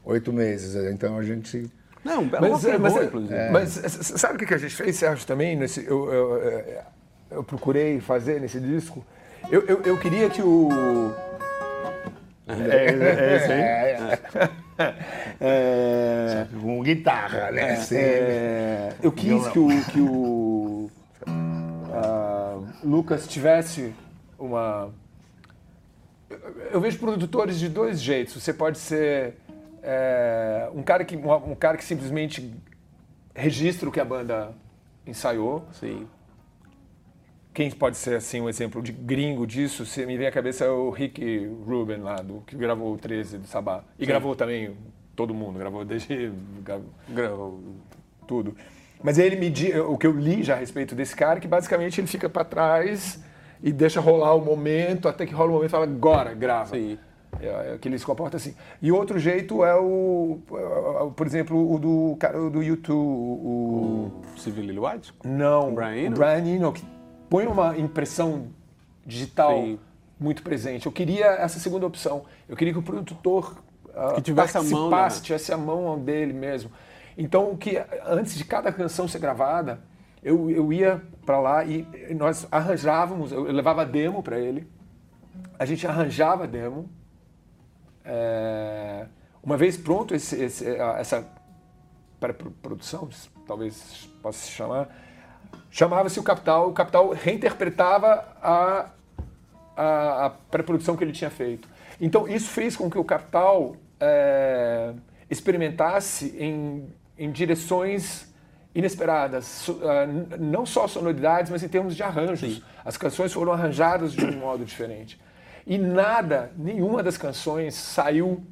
oito 0.03 0.31
meses. 0.31 0.75
Então 0.91 1.17
a 1.17 1.23
gente. 1.23 1.71
Não, 2.03 2.27
belo 2.27 2.41
Mas, 2.49 2.51
rock 2.63 2.75
and 2.75 2.79
mas, 2.79 2.93
roll, 2.93 3.03
inclusive. 3.03 3.49
mas 3.51 3.77
s- 3.77 4.01
s- 4.01 4.19
sabe 4.19 4.43
o 4.43 4.47
que 4.47 4.53
a 4.53 4.57
gente 4.57 4.75
fez, 4.75 4.95
Sérgio, 4.97 5.25
também? 5.25 5.55
Nesse, 5.55 5.85
eu, 5.85 6.11
eu, 6.11 6.37
eu- 7.31 7.43
procurei 7.43 7.99
fazer 8.01 8.41
nesse 8.41 8.59
disco. 8.59 9.05
Eu, 9.49 9.61
eu, 9.67 9.81
eu 9.83 9.97
queria 9.99 10.29
que 10.29 10.41
o. 10.41 10.69
É, 12.47 12.85
é 12.85 13.99
aí? 14.41 14.49
É, 15.39 16.45
É, 16.49 16.59
com 16.59 16.81
guitarra, 16.81 17.51
né? 17.51 17.75
Sim. 17.77 17.95
é, 17.95 18.93
eu 19.03 19.11
quis 19.11 19.47
que 19.49 19.59
o, 19.59 19.67
que 19.91 19.99
o 20.01 20.89
ah, 21.91 22.57
Lucas 22.83 23.27
tivesse 23.27 23.93
uma. 24.39 24.89
Eu 26.71 26.81
vejo 26.81 26.97
produtores 26.97 27.59
de 27.59 27.69
dois 27.69 28.01
jeitos. 28.01 28.33
Você 28.41 28.51
pode 28.51 28.79
ser 28.79 29.35
é, 29.83 30.69
um, 30.73 30.81
cara 30.81 31.03
que, 31.03 31.17
um, 31.17 31.55
cara 31.55 31.77
que 31.77 31.83
simplesmente 31.83 32.55
registra 33.35 33.89
o 33.89 33.91
que 33.91 33.99
a 33.99 34.05
banda 34.05 34.53
ensaiou. 35.05 35.67
Sim. 35.73 36.07
Quem 37.53 37.69
pode 37.69 37.97
ser 37.97 38.15
assim 38.15 38.41
um 38.41 38.49
exemplo 38.49 38.81
de 38.81 38.91
gringo 38.91 39.45
disso? 39.45 39.85
Se 39.85 40.05
me 40.05 40.17
vem 40.17 40.25
à 40.25 40.31
cabeça 40.31 40.65
é 40.65 40.69
o 40.69 40.89
Rick 40.89 41.45
Rubin 41.67 41.97
lá, 41.97 42.15
do, 42.15 42.41
que 42.47 42.55
gravou 42.55 42.93
o 42.93 42.97
13 42.97 43.39
do 43.39 43.47
Sabá. 43.47 43.83
E 43.99 44.05
gravou 44.05 44.35
também 44.35 44.75
todo 45.15 45.33
mundo, 45.33 45.59
gravou 45.59 45.85
desde 45.85 46.31
gravou 47.09 47.61
tudo. 48.25 48.55
Mas 49.03 49.19
ele 49.19 49.35
me 49.35 49.53
o 49.81 49.97
que 49.97 50.07
eu 50.07 50.17
li 50.17 50.41
já 50.41 50.55
a 50.55 50.57
respeito 50.57 50.95
desse 50.95 51.15
cara, 51.15 51.37
é 51.37 51.41
que 51.41 51.47
basicamente 51.47 51.99
ele 51.99 52.07
fica 52.07 52.29
para 52.29 52.45
trás 52.45 53.21
e 53.61 53.71
deixa 53.71 53.99
rolar 53.99 54.33
o 54.33 54.43
momento, 54.43 55.07
até 55.07 55.25
que 55.25 55.33
rola 55.33 55.51
o 55.51 55.53
momento 55.53 55.69
e 55.69 55.71
fala, 55.71 55.85
agora, 55.85 56.33
grava. 56.33 56.75
Sim. 56.75 56.97
É, 57.39 57.73
é 57.73 57.77
que 57.77 57.87
ele 57.87 57.97
se 57.97 58.05
comporta 58.05 58.37
assim. 58.37 58.55
E 58.81 58.91
outro 58.91 59.17
jeito 59.19 59.63
é 59.63 59.75
o, 59.75 60.39
é 60.51 61.03
o, 61.03 61.11
por 61.11 61.25
exemplo, 61.25 61.73
o 61.73 61.79
do 61.79 62.15
cara 62.19 62.49
do 62.49 62.61
YouTube, 62.61 62.95
o, 62.95 64.11
O 64.35 64.39
Civil 64.39 64.83
White? 64.83 65.13
não, 65.23 65.69
O 65.69 65.71
Brian 65.75 65.95
Eno? 65.95 66.15
Brian 66.15 66.45
Eno, 66.45 66.73
que 66.73 66.83
põe 67.29 67.47
uma 67.47 67.77
impressão 67.77 68.47
digital 69.05 69.51
Sim. 69.51 69.79
muito 70.19 70.43
presente. 70.43 70.85
Eu 70.85 70.91
queria 70.91 71.25
essa 71.25 71.59
segunda 71.59 71.85
opção. 71.85 72.23
Eu 72.47 72.55
queria 72.55 72.73
que 72.73 72.79
o 72.79 72.83
produtor 72.83 73.57
ah, 73.95 74.13
Que 74.15 74.21
tivesse 74.21 74.57
a 74.57 74.63
mão, 74.63 74.89
né? 74.89 75.09
tivesse 75.21 75.53
a 75.53 75.57
mão 75.57 75.99
dele 75.99 76.33
mesmo. 76.33 76.71
Então, 77.17 77.51
o 77.51 77.57
que 77.57 77.81
antes 78.05 78.35
de 78.35 78.43
cada 78.43 78.71
canção 78.71 79.07
ser 79.07 79.19
gravada, 79.19 79.79
eu, 80.23 80.49
eu 80.49 80.73
ia 80.73 81.01
para 81.25 81.39
lá 81.39 81.63
e 81.63 81.85
nós 82.17 82.47
arranjávamos, 82.51 83.31
eu 83.31 83.43
levava 83.43 83.83
a 83.83 83.85
demo 83.85 84.23
para 84.23 84.39
ele, 84.39 84.67
a 85.59 85.65
gente 85.65 85.85
arranjava 85.85 86.47
demo. 86.47 86.89
É, 88.05 89.05
uma 89.41 89.57
vez 89.57 89.77
pronto 89.77 90.13
esse, 90.13 90.35
esse, 90.41 90.67
essa 90.67 91.27
pré-produção, 92.19 93.09
talvez 93.45 94.09
possa 94.21 94.39
se 94.39 94.51
chamar, 94.51 94.89
chamava-se 95.69 96.19
o 96.19 96.23
Capital. 96.23 96.69
O 96.69 96.73
Capital 96.73 97.09
reinterpretava 97.11 98.25
a, 98.41 98.89
a, 99.75 100.25
a 100.25 100.29
pré-produção 100.29 100.95
que 100.95 101.03
ele 101.03 101.11
tinha 101.11 101.29
feito. 101.29 101.67
Então 101.99 102.27
isso 102.27 102.49
fez 102.49 102.75
com 102.75 102.89
que 102.89 102.97
o 102.97 103.03
Capital 103.03 103.75
é, 103.99 104.93
experimentasse 105.29 106.35
em, 106.37 106.87
em 107.17 107.31
direções 107.31 108.31
inesperadas, 108.75 109.67
n- 109.69 110.37
não 110.39 110.65
só 110.65 110.87
sonoridades, 110.87 111.51
mas 111.51 111.61
em 111.61 111.67
termos 111.67 111.95
de 111.95 112.01
arranjos. 112.01 112.63
As 112.83 112.97
canções 112.97 113.31
foram 113.31 113.51
arranjadas 113.51 114.13
de 114.13 114.25
um 114.25 114.39
modo 114.39 114.65
diferente. 114.65 115.21
E 115.65 115.77
nada, 115.77 116.51
nenhuma 116.57 117.01
das 117.01 117.17
canções 117.17 117.75
saiu 117.75 118.43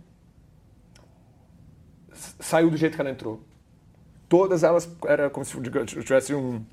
saiu 2.40 2.70
do 2.70 2.78
jeito 2.78 2.96
que 2.96 3.02
ela 3.02 3.10
entrou. 3.10 3.42
Todas 4.30 4.64
elas 4.64 4.90
era 5.06 5.30
como 5.30 5.46
se 5.46 5.60
tivesse 6.04 6.34
um, 6.34 6.64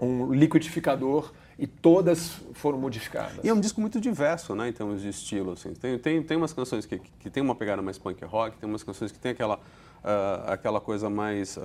um 0.00 0.32
liquidificador 0.32 1.32
e 1.58 1.66
todas 1.66 2.40
foram 2.54 2.78
modificadas. 2.78 3.44
E 3.44 3.48
é 3.48 3.54
um 3.54 3.60
disco 3.60 3.80
muito 3.80 4.00
diverso, 4.00 4.54
né, 4.54 4.68
em 4.68 4.72
termos 4.72 5.00
de 5.00 5.08
estilo. 5.08 5.52
Assim. 5.52 5.72
Tem, 5.74 5.98
tem, 5.98 6.22
tem 6.22 6.36
umas 6.36 6.52
canções 6.52 6.84
que, 6.84 6.98
que 6.98 7.30
tem 7.30 7.42
uma 7.42 7.54
pegada 7.54 7.80
mais 7.80 7.98
punk 7.98 8.24
rock, 8.24 8.56
tem 8.58 8.68
umas 8.68 8.82
canções 8.82 9.12
que 9.12 9.18
tem 9.18 9.32
aquela, 9.32 9.60
ah, 10.02 10.54
aquela 10.54 10.80
coisa 10.80 11.08
mais 11.08 11.56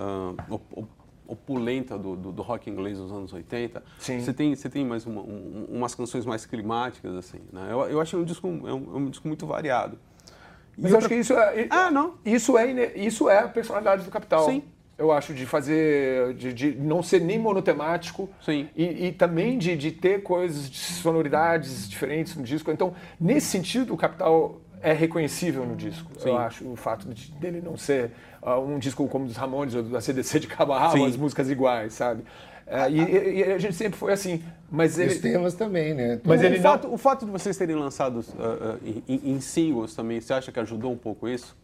op- 0.49 0.87
opulenta 1.27 1.97
do, 1.97 2.15
do, 2.15 2.31
do 2.31 2.41
rock 2.41 2.69
inglês 2.69 2.97
dos 2.97 3.11
anos 3.11 3.31
80. 3.31 3.83
Sim. 3.99 4.19
Você 4.19 4.33
tem, 4.33 4.55
você 4.55 4.69
tem 4.69 4.85
mais 4.85 5.05
uma- 5.05 5.21
um- 5.21 5.67
umas 5.69 5.95
canções 5.95 6.25
mais 6.25 6.45
climáticas, 6.45 7.15
assim. 7.15 7.39
Né? 7.51 7.67
Eu, 7.71 7.81
eu 7.89 8.01
achei 8.01 8.17
um 8.19 8.23
disco, 8.23 8.47
é 8.47 8.73
um, 8.73 8.95
é 8.95 8.97
um 8.97 9.09
disco 9.09 9.27
muito 9.27 9.45
variado. 9.47 9.97
E 10.77 10.81
Mas 10.81 10.91
eu 10.91 10.97
acho 10.97 11.07
que 11.07 11.15
isso 11.15 11.33
é, 11.33 11.67
Ah, 11.69 11.89
não. 11.91 12.15
isso 12.25 12.57
é, 12.57 12.93
isso 12.97 13.29
é 13.29 13.39
a 13.39 13.47
personalidade 13.47 14.03
do 14.03 14.11
Capital. 14.11 14.45
Sim. 14.45 14.63
Eu 14.97 15.11
acho, 15.11 15.33
de 15.33 15.47
fazer, 15.47 16.33
de, 16.35 16.53
de 16.53 16.71
não 16.75 17.01
ser 17.01 17.21
nem 17.21 17.39
monotemático 17.39 18.29
Sim. 18.45 18.69
e, 18.75 19.07
e 19.07 19.11
também 19.11 19.57
de, 19.57 19.75
de 19.75 19.91
ter 19.91 20.21
coisas, 20.21 20.69
de 20.69 20.77
sonoridades 20.77 21.89
diferentes 21.89 22.35
no 22.35 22.43
disco. 22.43 22.69
Então, 22.71 22.93
nesse 23.19 23.47
sentido, 23.47 23.93
o 23.93 23.97
Capital 23.97 24.61
é 24.81 24.93
reconhecível 24.93 25.65
no 25.65 25.75
disco. 25.75 26.09
Sim. 26.19 26.29
Eu 26.29 26.37
acho 26.37 26.67
o 26.67 26.75
fato 26.75 27.07
de, 27.13 27.31
dele 27.33 27.61
não 27.63 27.77
ser 27.77 28.11
ah, 28.41 28.57
um 28.59 28.79
disco 28.79 29.07
como 29.07 29.25
dos 29.25 29.35
Ramones 29.37 29.75
ou 29.75 29.83
da 29.83 30.01
CDC 30.01 30.39
de 30.39 30.47
cabo 30.47 30.73
a 30.73 30.79
rabo, 30.79 30.97
Sim. 30.97 31.05
as 31.07 31.15
músicas 31.17 31.49
iguais, 31.49 31.93
sabe? 31.93 32.23
É, 32.67 32.89
e, 32.89 32.99
e- 33.01 33.39
e 33.39 33.43
a 33.43 33.57
gente 33.57 33.75
sempre 33.75 33.99
foi 33.99 34.13
assim. 34.13 34.41
Mas 34.71 34.97
E 34.97 35.03
os 35.05 35.11
ele, 35.13 35.19
temas 35.19 35.53
também, 35.55 35.93
né? 35.93 36.21
Mas 36.23 36.39
o, 36.41 36.45
ele 36.45 36.55
não- 36.55 36.63
fato, 36.63 36.93
o 36.93 36.97
fato 36.97 37.25
de 37.25 37.31
vocês 37.31 37.57
terem 37.57 37.75
lançado 37.75 38.23
ah, 38.39 38.57
ah, 38.61 38.77
em, 38.85 39.03
em- 39.07 39.31
em 39.33 39.41
singles 39.41 39.93
também, 39.93 40.21
você 40.21 40.33
acha 40.33 40.51
que 40.51 40.59
ajudou 40.59 40.91
um 40.91 40.97
pouco 40.97 41.27
isso? 41.27 41.55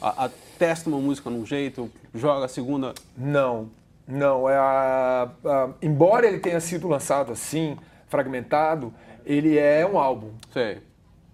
A, 0.00 0.26
a- 0.26 0.30
testa 0.58 0.88
uma 0.88 0.98
música 1.00 1.28
num 1.30 1.44
jeito, 1.44 1.90
joga 2.14 2.44
a 2.44 2.48
segunda. 2.48 2.92
Não, 3.16 3.70
não. 4.06 4.48
É 4.48 4.54
a, 4.56 5.28
a- 5.44 5.70
embora 5.82 6.26
ele 6.26 6.38
tenha 6.38 6.60
sido 6.60 6.86
lançado 6.86 7.32
assim, 7.32 7.76
fragmentado, 8.06 8.92
ele 9.26 9.58
é 9.58 9.84
um 9.86 9.98
álbum. 9.98 10.30
Sei. 10.52 10.78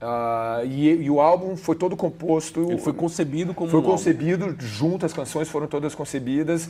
Ah, 0.00 0.60
e, 0.64 0.88
e 1.04 1.10
o 1.10 1.20
álbum 1.20 1.56
foi 1.56 1.74
todo 1.76 1.96
composto. 1.96 2.60
Ele 2.70 2.78
foi 2.78 2.92
concebido 2.92 3.54
como 3.54 3.70
foi 3.70 3.80
um 3.80 3.82
álbum. 3.82 3.92
concebido 3.96 4.54
junto, 4.58 5.06
as 5.06 5.12
canções 5.12 5.48
foram 5.48 5.66
todas 5.66 5.94
concebidas 5.94 6.68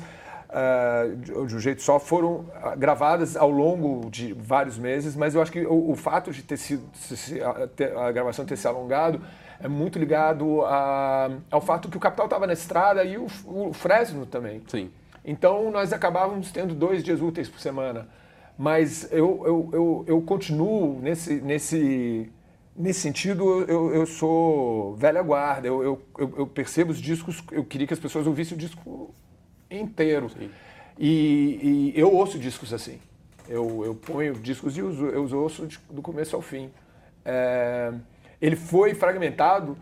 ah, 0.49 1.05
de, 1.17 1.33
de 1.47 1.55
um 1.57 1.59
jeito 1.59 1.83
só, 1.83 1.99
foram 1.99 2.45
ah, 2.62 2.75
gravadas 2.77 3.37
ao 3.37 3.51
longo 3.51 4.09
de 4.11 4.33
vários 4.33 4.79
meses, 4.79 5.17
mas 5.17 5.35
eu 5.35 5.43
acho 5.43 5.51
que 5.51 5.67
o, 5.67 5.91
o 5.91 5.97
fato 5.97 6.31
de 6.31 6.43
ter 6.43 6.57
sido 6.57 6.85
a, 7.97 8.07
a 8.07 8.12
gravação 8.12 8.45
ter 8.45 8.57
se 8.57 8.67
alongado 8.69 9.21
é 9.61 9.67
muito 9.69 9.99
ligado 9.99 10.62
a- 10.65 11.31
ao 11.51 11.61
fato 11.61 11.89
que 11.89 11.97
o 11.97 12.01
Capital 12.01 12.27
estava 12.27 12.47
na 12.47 12.53
estrada 12.53 13.03
e 13.05 13.17
o, 13.19 13.27
o 13.47 13.73
Fresno 13.73 14.25
também. 14.25 14.62
Sim. 14.69 14.91
Então 15.25 15.69
nós 15.73 15.93
acabávamos 15.93 16.53
tendo 16.53 16.75
dois 16.75 17.03
dias 17.03 17.21
úteis 17.21 17.49
por 17.49 17.59
semana. 17.59 18.07
Mas 18.59 19.11
eu, 19.12 19.43
eu, 19.45 19.71
eu, 19.73 20.05
eu 20.07 20.23
continuo 20.23 20.99
nesse, 21.03 21.35
nesse, 21.43 22.31
nesse 22.77 23.01
sentido, 23.01 23.62
eu, 23.62 23.95
eu 23.95 24.07
sou 24.07 24.95
velha 24.97 25.23
guarda. 25.23 25.67
Eu, 25.69 25.83
eu, 25.83 26.03
eu- 26.19 26.47
percebo 26.47 26.91
os 26.91 26.99
discos, 27.01 27.43
eu 27.51 27.65
queria 27.65 27.87
que 27.87 27.95
as 27.95 28.01
pessoas 28.01 28.27
ouvissem 28.27 28.57
o 28.57 28.61
disco 28.61 29.15
inteiro. 29.71 30.31
E, 30.99 31.93
e 31.95 32.01
eu 32.01 32.12
ouço 32.12 32.39
discos 32.39 32.73
assim. 32.73 32.99
Eu, 33.49 33.85
eu 33.85 33.95
ponho 33.95 34.35
discos 34.35 34.77
e 34.77 34.83
uso, 34.83 35.07
eu 35.07 35.23
os 35.23 35.33
ouço 35.33 35.67
de- 35.67 35.79
do 35.91 36.03
começo 36.03 36.35
ao 36.35 36.43
fim. 36.43 36.71
É, 37.25 37.93
ele 38.41 38.57
foi 38.57 38.95
fragmentado 38.95 39.77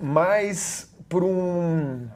mais 0.00 0.94
por 1.08 1.22
um. 1.24 2.08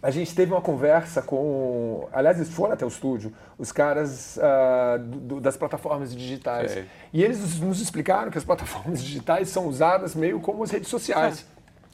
A 0.00 0.10
gente 0.12 0.32
teve 0.34 0.52
uma 0.52 0.60
conversa 0.60 1.20
com. 1.20 2.08
Aliás, 2.12 2.36
eles 2.38 2.50
foram 2.52 2.74
até 2.74 2.84
o 2.84 2.88
estúdio, 2.88 3.32
os 3.58 3.72
caras 3.72 4.38
ah, 4.40 4.96
do- 5.00 5.40
das 5.40 5.56
plataformas 5.56 6.14
digitais. 6.14 6.70
Sei. 6.70 6.84
E 7.12 7.24
eles 7.24 7.58
nos 7.58 7.80
explicaram 7.80 8.30
que 8.30 8.38
as 8.38 8.44
plataformas 8.44 9.02
digitais 9.02 9.48
são 9.48 9.66
usadas 9.66 10.14
meio 10.14 10.38
como 10.38 10.62
as 10.62 10.70
redes 10.70 10.88
sociais. 10.88 11.44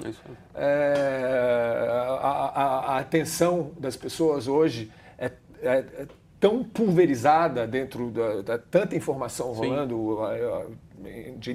É 0.05 0.09
isso. 0.09 0.21
É, 0.55 1.87
a, 2.21 2.53
a- 2.55 2.95
a 2.95 2.99
atenção 2.99 3.71
das 3.79 3.97
pessoas 3.97 4.47
hoje 4.49 4.93
é, 5.19 5.31
é- 5.63 5.79
é 5.79 6.07
tão 6.39 6.63
pulverizada 6.63 7.67
dentro 7.67 8.11
da, 8.11 8.43
da 8.43 8.59
tanta 8.59 8.95
informação 8.95 9.55
Sim. 9.55 9.61
rolando 9.69 10.19
de 11.39 11.53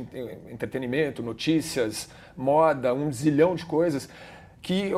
entretenimento, 0.52 1.22
notícias, 1.22 2.10
moda, 2.36 2.92
um 2.94 3.12
zilhão 3.12 3.54
de 3.56 3.66
coisas 3.66 4.10
que 4.62 4.92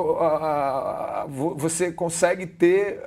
vo- 1.28 1.56
você 1.56 1.92
consegue 1.92 2.46
ter 2.48 3.00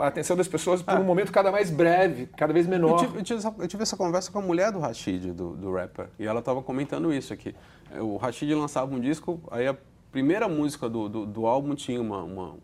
a, 0.00 0.06
atenção 0.08 0.36
das 0.36 0.48
pessoas 0.48 0.82
por 0.82 0.98
um 0.98 1.04
momento 1.04 1.30
cada 1.32 1.50
mais 1.52 1.70
breve, 1.70 2.26
cada 2.36 2.52
vez 2.52 2.66
Eu 2.66 2.70
menor. 2.70 2.98
tive, 2.98 3.18
eu 3.18 3.22
tive 3.22 3.38
essa, 3.38 3.54
eu 3.58 3.68
tive 3.68 3.82
essa 3.82 3.96
conversa 3.96 4.30
com 4.32 4.38
a 4.38 4.42
mulher 4.42 4.72
do 4.72 4.78
Rashid, 4.78 5.32
do, 5.32 5.54
do 5.54 5.72
rapper, 5.72 6.08
e 6.18 6.26
ela 6.26 6.40
estava 6.40 6.62
comentando 6.62 7.12
isso 7.12 7.32
aqui. 7.32 7.54
O 8.00 8.16
Rashid 8.16 8.52
lançava 8.54 8.94
um 8.94 9.00
disco, 9.00 9.40
aí 9.50 9.66
a 9.66 9.76
primeira 10.10 10.48
música 10.48 10.88
do, 10.88 11.08
do, 11.08 11.26
do 11.26 11.46
álbum 11.46 11.74
tinha 11.74 12.00
uma, 12.00 12.22
uma, 12.22 12.54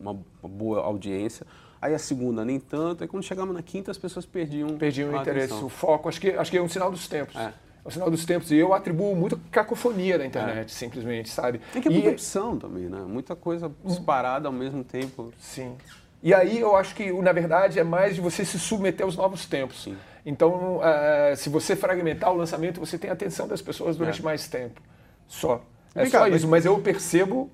uma 0.00 0.14
boa 0.42 0.80
audiência, 0.80 1.46
aí 1.80 1.94
a 1.94 1.98
segunda 1.98 2.44
nem 2.44 2.58
tanto, 2.58 3.04
aí 3.04 3.08
quando 3.08 3.22
chegava 3.22 3.52
na 3.52 3.62
quinta 3.62 3.90
as 3.90 3.98
pessoas 3.98 4.24
perdiam 4.24 4.76
perdiam 4.78 5.10
o 5.12 5.16
interesse, 5.16 5.46
atenção. 5.52 5.66
o 5.66 5.70
foco. 5.70 6.08
Acho 6.08 6.20
que, 6.20 6.30
acho 6.30 6.50
que 6.50 6.56
é 6.56 6.62
um 6.62 6.68
sinal 6.68 6.90
dos 6.90 7.06
tempos. 7.06 7.36
É. 7.36 7.52
É 7.84 7.88
um 7.88 7.90
sinal 7.90 8.10
dos 8.10 8.24
tempos. 8.24 8.50
E 8.50 8.56
eu 8.56 8.72
atribuo 8.72 9.14
muita 9.16 9.38
cacofonia 9.50 10.18
na 10.18 10.26
internet, 10.26 10.72
simplesmente, 10.72 11.28
sabe? 11.28 11.60
Tem 11.72 11.82
que 11.82 11.88
é 11.88 11.90
e, 11.90 11.94
muita 11.94 12.10
opção 12.10 12.56
também, 12.56 12.84
né? 12.84 13.00
Muita 13.00 13.34
coisa 13.34 13.70
disparada 13.84 14.48
ao 14.48 14.52
mesmo 14.52 14.84
tempo. 14.84 15.32
Sim. 15.38 15.76
E 16.22 16.32
aí 16.32 16.60
eu 16.60 16.76
acho 16.76 16.94
que, 16.94 17.10
na 17.12 17.32
verdade, 17.32 17.80
é 17.80 17.84
mais 17.84 18.14
de 18.14 18.20
você 18.20 18.44
se 18.44 18.58
submeter 18.58 19.04
aos 19.04 19.16
novos 19.16 19.44
tempos. 19.46 19.82
Sim. 19.82 19.96
Então, 20.24 20.76
uh, 20.76 21.36
se 21.36 21.48
você 21.48 21.74
fragmentar 21.74 22.30
o 22.32 22.36
lançamento, 22.36 22.78
você 22.78 22.96
tem 22.96 23.10
a 23.10 23.12
atenção 23.12 23.48
das 23.48 23.60
pessoas 23.60 23.96
durante 23.96 24.20
é. 24.20 24.24
mais 24.24 24.46
tempo. 24.46 24.80
Só. 25.26 25.64
É 25.94 26.06
só 26.06 26.26
isso, 26.28 26.46
mas 26.46 26.64
eu 26.64 26.78
percebo 26.78 27.50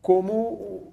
como 0.00 0.90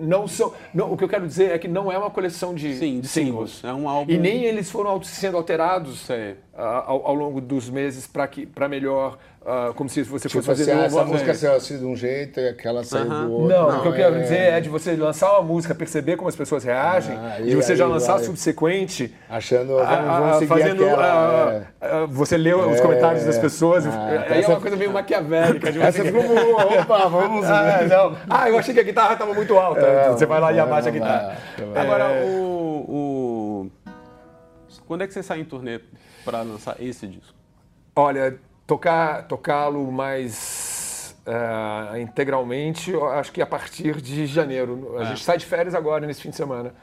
não 0.00 0.26
são 0.26 0.52
não, 0.74 0.92
o 0.92 0.96
que 0.96 1.04
eu 1.04 1.08
quero 1.08 1.26
dizer 1.26 1.52
é 1.52 1.58
que 1.58 1.68
não 1.68 1.90
é 1.90 1.96
uma 1.96 2.10
coleção 2.10 2.54
de, 2.54 2.76
Sim, 2.76 3.00
de 3.00 3.08
singles. 3.08 3.62
é 3.64 3.72
um 3.72 3.88
álbum 3.88 4.12
e 4.12 4.18
nem 4.18 4.44
eles 4.44 4.70
foram 4.70 5.00
sendo 5.02 5.36
alterados 5.36 6.08
ao, 6.52 7.06
ao, 7.06 7.14
longo 7.14 7.40
dos 7.40 7.70
meses 7.70 8.06
para 8.06 8.26
que 8.26 8.44
para 8.44 8.68
melhor 8.68 9.18
Uh, 9.46 9.72
como 9.74 9.88
se 9.88 10.02
você 10.02 10.28
tipo 10.28 10.42
fosse 10.42 10.64
fazer 10.64 10.72
assim, 10.72 10.86
essa 10.86 11.04
música 11.04 11.32
saiu 11.32 11.54
assim 11.54 11.78
de 11.78 11.84
um 11.84 11.94
jeito 11.94 12.40
e 12.40 12.48
aquela 12.48 12.82
saiu 12.82 13.06
uh 13.06 13.08
-huh. 13.08 13.26
do 13.26 13.32
outro. 13.32 13.56
Não, 13.56 13.70
não, 13.70 13.78
o 13.78 13.82
que 13.82 13.88
eu 13.88 13.92
quero 13.92 14.16
é... 14.16 14.18
dizer 14.18 14.38
é 14.38 14.60
de 14.60 14.68
você 14.68 14.96
lançar 14.96 15.30
uma 15.34 15.42
música, 15.42 15.72
perceber 15.72 16.16
como 16.16 16.28
as 16.28 16.34
pessoas 16.34 16.64
reagem, 16.64 17.16
ah, 17.16 17.40
e 17.40 17.54
você 17.54 17.70
aí, 17.70 17.78
já 17.78 17.86
lançar 17.86 18.14
vai. 18.14 18.24
subsequente. 18.24 19.14
Achando, 19.30 19.76
vamos 19.76 20.38
seguir 20.38 20.48
fazendo, 20.48 20.84
aquela, 20.84 21.64
é... 21.80 22.06
Você 22.08 22.36
lê 22.36 22.52
os 22.54 22.80
comentários 22.80 23.24
das 23.24 23.38
pessoas, 23.38 23.86
ah, 23.86 24.24
aí 24.28 24.42
é 24.42 24.48
uma 24.48 24.60
coisa 24.60 24.76
meio 24.76 24.90
maquiavélica. 24.92 25.70
De 25.70 25.80
essa 25.80 26.02
ficou 26.04 26.24
boa, 26.24 26.64
opa, 26.82 27.06
vamos 27.06 27.46
ah, 27.46 27.82
não. 27.88 28.16
ah, 28.28 28.50
eu 28.50 28.58
achei 28.58 28.74
que 28.74 28.80
a 28.80 28.82
guitarra 28.82 29.12
estava 29.12 29.32
muito 29.32 29.56
alta. 29.56 29.80
É, 29.80 30.10
você 30.10 30.26
vai 30.26 30.40
lá 30.40 30.52
e 30.52 30.58
abaixa 30.58 30.88
a 30.88 30.92
guitarra. 30.92 31.36
Agora, 31.72 32.24
o, 32.24 32.34
o... 32.88 33.70
Quando 34.88 35.02
é 35.02 35.06
que 35.06 35.14
você 35.14 35.22
sai 35.22 35.38
em 35.38 35.44
turnê 35.44 35.78
para 36.24 36.42
lançar 36.42 36.74
esse 36.80 37.06
disco? 37.06 37.32
Olha, 37.94 38.36
tocar 38.66 39.26
tocá-lo 39.28 39.90
mais 39.90 41.16
uh, 41.26 41.96
integralmente, 41.98 42.94
acho 43.14 43.32
que 43.32 43.40
a 43.40 43.46
partir 43.46 44.00
de 44.00 44.26
janeiro. 44.26 44.96
A 44.98 45.02
é. 45.02 45.06
gente 45.06 45.22
sai 45.22 45.38
de 45.38 45.46
férias 45.46 45.74
agora 45.74 46.06
nesse 46.06 46.22
fim 46.22 46.30
de 46.30 46.36
semana. 46.36 46.74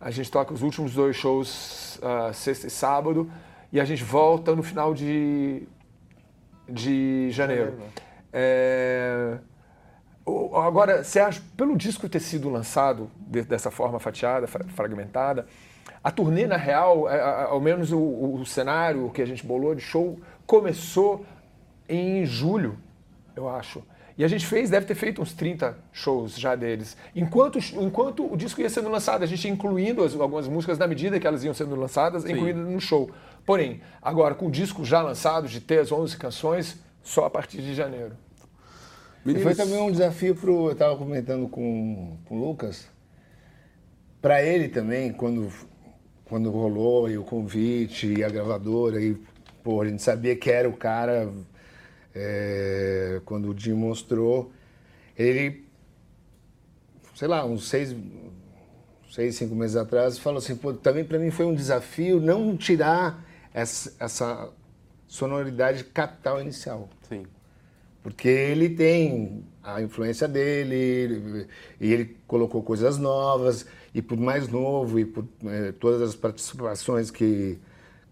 A 0.00 0.10
gente 0.10 0.30
toca 0.30 0.52
os 0.52 0.62
últimos 0.62 0.94
dois 0.94 1.16
shows 1.16 1.98
uh, 1.98 2.32
sexta 2.32 2.66
e 2.66 2.70
sábado 2.70 3.30
e 3.72 3.80
a 3.80 3.84
gente 3.84 4.02
volta 4.02 4.54
no 4.54 4.62
final 4.62 4.94
de 4.94 5.66
de 6.68 7.30
janeiro. 7.30 7.74
É... 8.32 9.38
Agora, 10.66 11.02
você 11.02 11.18
acha, 11.18 11.42
pelo 11.56 11.76
disco 11.76 12.08
ter 12.08 12.20
sido 12.20 12.48
lançado 12.48 13.10
dessa 13.26 13.70
forma 13.70 13.98
fatiada, 13.98 14.46
fragmentada, 14.46 15.46
a 16.02 16.10
turnê, 16.10 16.46
na 16.46 16.56
real, 16.56 17.08
é, 17.08 17.44
ao 17.44 17.60
menos 17.60 17.92
o, 17.92 17.98
o 17.98 18.46
cenário 18.46 19.10
que 19.10 19.22
a 19.22 19.26
gente 19.26 19.46
bolou 19.46 19.74
de 19.74 19.80
show, 19.80 20.18
começou 20.46 21.24
em 21.88 22.24
julho, 22.24 22.78
eu 23.34 23.48
acho. 23.48 23.82
E 24.16 24.24
a 24.24 24.28
gente 24.28 24.46
fez, 24.46 24.68
deve 24.68 24.84
ter 24.86 24.94
feito 24.94 25.22
uns 25.22 25.32
30 25.32 25.76
shows 25.92 26.38
já 26.38 26.54
deles. 26.54 26.96
Enquanto, 27.14 27.58
enquanto 27.58 28.30
o 28.30 28.36
disco 28.36 28.60
ia 28.60 28.68
sendo 28.68 28.88
lançado, 28.88 29.22
a 29.22 29.26
gente 29.26 29.44
ia 29.46 29.50
incluindo 29.50 30.04
as, 30.04 30.14
algumas 30.14 30.46
músicas 30.46 30.78
na 30.78 30.86
medida 30.86 31.18
que 31.18 31.26
elas 31.26 31.42
iam 31.44 31.54
sendo 31.54 31.74
lançadas, 31.74 32.22
Sim. 32.24 32.32
incluindo 32.32 32.60
no 32.60 32.80
show. 32.80 33.10
Porém, 33.46 33.80
agora 34.00 34.34
com 34.34 34.46
o 34.46 34.50
disco 34.50 34.84
já 34.84 35.00
lançado, 35.02 35.48
de 35.48 35.60
ter 35.60 35.80
as 35.80 35.90
11 35.90 36.16
canções, 36.16 36.78
só 37.02 37.24
a 37.24 37.30
partir 37.30 37.62
de 37.62 37.74
janeiro. 37.74 38.16
E 39.24 39.38
foi 39.38 39.54
também 39.54 39.80
um 39.80 39.90
desafio 39.90 40.34
para 40.34 40.50
Eu 40.50 40.72
estava 40.72 40.96
comentando 40.96 41.48
com, 41.48 42.16
com 42.24 42.36
o 42.36 42.48
Lucas. 42.48 42.88
Para 44.20 44.42
ele 44.42 44.68
também, 44.68 45.12
quando, 45.12 45.52
quando 46.24 46.50
rolou 46.50 47.08
e 47.08 47.16
o 47.16 47.24
convite 47.24 48.12
e 48.12 48.24
a 48.24 48.28
gravadora, 48.28 49.00
e 49.00 49.16
pô, 49.62 49.80
a 49.80 49.88
gente 49.88 50.02
sabia 50.02 50.34
que 50.34 50.50
era 50.50 50.68
o 50.68 50.76
cara 50.76 51.32
é, 52.14 53.20
quando 53.24 53.50
o 53.50 53.58
Jim 53.58 53.74
mostrou, 53.74 54.52
ele, 55.16 55.64
sei 57.14 57.28
lá, 57.28 57.44
uns 57.44 57.68
seis, 57.68 57.94
seis 59.10 59.36
cinco 59.36 59.54
meses 59.54 59.76
atrás, 59.76 60.18
falou 60.18 60.38
assim, 60.38 60.56
pô, 60.56 60.72
também 60.72 61.04
para 61.04 61.18
mim 61.18 61.30
foi 61.30 61.46
um 61.46 61.54
desafio 61.54 62.20
não 62.20 62.56
tirar 62.56 63.24
essa, 63.54 63.92
essa 63.98 64.50
sonoridade 65.06 65.84
capital 65.84 66.40
inicial. 66.40 66.88
Sim. 67.08 67.24
Porque 68.02 68.28
ele 68.28 68.70
tem 68.70 69.44
a 69.62 69.80
influência 69.80 70.26
dele, 70.26 71.46
e 71.80 71.92
ele 71.92 72.16
colocou 72.26 72.62
coisas 72.62 72.98
novas, 72.98 73.66
e 73.94 74.02
por 74.02 74.18
mais 74.18 74.48
novo, 74.48 74.98
e 74.98 75.04
por 75.04 75.24
é, 75.46 75.72
todas 75.72 76.02
as 76.02 76.14
participações 76.14 77.10
que 77.10 77.58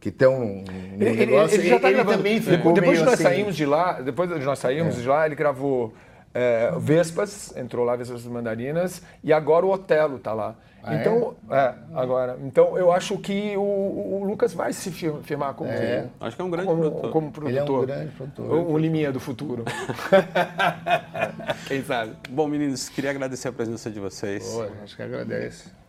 que 0.00 0.08
estão 0.08 0.64
no 0.96 1.06
ele, 1.06 1.26
negócio. 1.26 1.54
Ele, 1.56 1.64
ele 1.64 1.68
já 1.68 1.78
tá 1.78 1.90
ele 1.90 2.04
também 2.04 2.40
ficou 2.40 2.72
Depois 2.72 2.98
de 2.98 3.04
nós 3.04 3.14
assim... 3.14 3.22
saímos 3.22 3.54
de 3.54 3.66
lá, 3.66 4.00
depois 4.00 4.30
de 4.30 4.44
nós 4.46 4.58
saímos 4.58 4.96
é. 4.96 5.00
de 5.02 5.06
lá, 5.06 5.26
ele 5.26 5.34
gravou 5.34 5.92
é, 6.32 6.72
Vespas, 6.78 7.56
entrou 7.56 7.84
lá 7.84 7.96
Vespas 7.96 8.24
Mandarinas, 8.24 9.02
e 9.22 9.32
agora 9.32 9.66
o 9.66 9.70
Otelo 9.70 10.16
está 10.16 10.32
lá. 10.32 10.54
Ah, 10.82 10.94
então, 10.94 11.36
é? 11.50 11.56
é? 11.56 11.74
agora. 11.94 12.38
Então 12.42 12.78
eu 12.78 12.90
acho 12.90 13.18
que 13.18 13.54
o, 13.56 13.60
o 13.60 14.24
Lucas 14.24 14.54
vai 14.54 14.72
se 14.72 14.90
firmar 14.90 15.52
como, 15.54 15.70
é. 15.70 16.08
acho 16.18 16.36
que 16.36 16.40
é 16.40 16.44
um 16.44 16.50
grande 16.50 16.68
como, 16.68 16.80
produtor. 16.80 17.10
como 17.10 17.30
produtor. 17.30 17.50
Ele 17.50 17.58
é 17.58 17.72
um 17.72 17.86
grande 17.86 18.16
produtor. 18.16 18.50
Um, 18.50 18.72
um 18.72 18.78
liminha 18.78 19.12
do 19.12 19.20
futuro. 19.20 19.64
Quem 21.68 21.82
sabe? 21.84 22.12
Bom, 22.30 22.48
meninos, 22.48 22.88
queria 22.88 23.10
agradecer 23.10 23.48
a 23.48 23.52
presença 23.52 23.90
de 23.90 24.00
vocês. 24.00 24.42
Pô, 24.48 24.66
acho 24.82 24.96
que 24.96 25.02
agradece. 25.02 25.79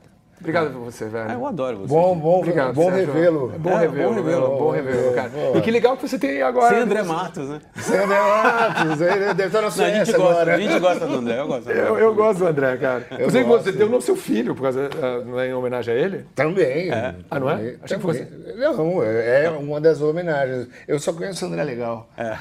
Obrigado 0.42 0.72
por 0.72 0.80
você, 0.80 1.06
velho. 1.06 1.30
Ah, 1.30 1.34
eu 1.34 1.46
adoro 1.46 1.78
você. 1.78 1.88
Bom, 1.88 2.18
bom, 2.18 2.40
Obrigado, 2.40 2.74
bom 2.74 2.90
revê-lo. 2.90 3.52
É 3.54 3.60
bom 3.60 3.76
revê-lo, 3.76 4.10
bom 4.10 4.16
revê-lo, 4.16 4.48
bom 4.58 4.72
revê-lo, 4.72 5.14
cara. 5.14 5.30
E 5.56 5.62
que 5.62 5.70
legal 5.70 5.96
que 5.96 6.08
você 6.08 6.18
tem 6.18 6.42
agora. 6.42 6.74
Sem 6.74 6.80
André 6.80 7.04
Matos, 7.04 7.48
né? 7.48 7.62
Sem 7.76 8.00
André 8.00 8.20
Matos, 8.20 9.02
ele 9.02 9.34
deve 9.36 9.46
estar 9.46 9.62
na 9.62 9.70
Suécia 9.72 10.02
a 10.02 10.04
gente 10.04 10.18
gosta, 10.18 10.32
agora. 10.32 10.56
A 10.56 10.60
gente 10.60 10.80
gosta 10.80 11.06
do 11.06 11.16
André, 11.16 11.40
eu 11.40 11.48
gosto 11.48 11.64
do 11.64 11.70
André. 11.70 11.88
Eu, 11.88 11.98
eu 12.00 12.16
gosto 12.16 12.40
do 12.40 12.48
André, 12.48 12.78
cara. 12.78 13.06
Eu 13.20 13.30
você, 13.30 13.44
você 13.44 13.72
deu 13.72 13.88
no 13.88 14.02
seu 14.02 14.16
filho, 14.16 14.56
por 14.56 14.64
causa, 14.64 14.90
uh, 14.90 15.40
em 15.42 15.54
homenagem 15.54 15.94
a 15.94 15.98
ele? 15.98 16.26
Também. 16.34 16.92
É. 16.92 17.14
Ah, 17.30 17.40
não 17.40 17.48
é? 17.48 17.76
Achei 17.84 17.98
que 17.98 18.04
fosse. 18.04 18.28
Não, 18.58 19.04
é 19.04 19.48
uma 19.52 19.80
das 19.80 20.02
homenagens. 20.02 20.68
Eu 20.88 21.00
só 21.00 21.14
conheço 21.14 21.46
o 21.46 21.50
André 21.50 21.64
Legal. 21.64 22.10
É. 22.18 22.32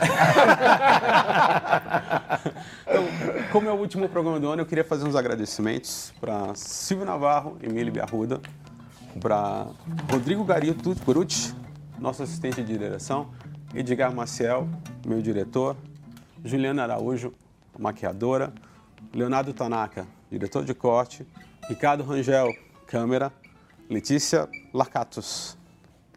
então, 2.91 3.05
como 3.53 3.69
é 3.69 3.73
o 3.73 3.77
último 3.77 4.09
programa 4.09 4.41
do 4.41 4.49
ano, 4.49 4.63
eu 4.63 4.67
queria 4.67 4.83
fazer 4.83 5.07
uns 5.07 5.15
agradecimentos 5.15 6.13
para 6.21 6.53
Silvio 6.57 7.07
Navarro, 7.07 7.57
Emílio 7.63 7.93
Biarruda, 7.93 8.41
para 9.21 9.69
Rodrigo 10.11 10.43
Garito 10.43 10.97
Curucci, 11.05 11.55
nosso 12.01 12.25
assistente 12.25 12.65
de 12.65 12.77
direção, 12.77 13.31
Edgar 13.73 14.13
Maciel, 14.13 14.69
meu 15.07 15.23
diretor, 15.23 15.77
Juliana 16.45 16.83
Araújo, 16.83 17.33
maquiadora, 17.79 18.53
Leonardo 19.15 19.53
Tanaka, 19.53 20.05
diretor 20.29 20.65
de 20.65 20.75
corte, 20.75 21.25
Ricardo 21.69 22.03
Rangel, 22.03 22.53
câmera, 22.89 23.33
Letícia 23.89 24.49
Lacatos, 24.75 25.57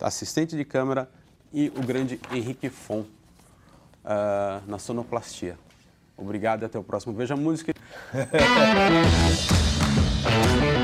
assistente 0.02 0.58
de 0.58 0.66
câmera, 0.66 1.08
e 1.54 1.72
o 1.78 1.86
grande 1.86 2.20
Henrique 2.32 2.68
Fon, 2.68 3.02
uh, 3.02 3.06
na 4.66 4.80
sonoplastia. 4.80 5.56
Obrigado 6.18 6.64
e 6.64 6.66
até 6.66 6.78
o 6.78 6.84
próximo 6.84 7.14
Veja 7.14 7.36
Música. 7.36 7.74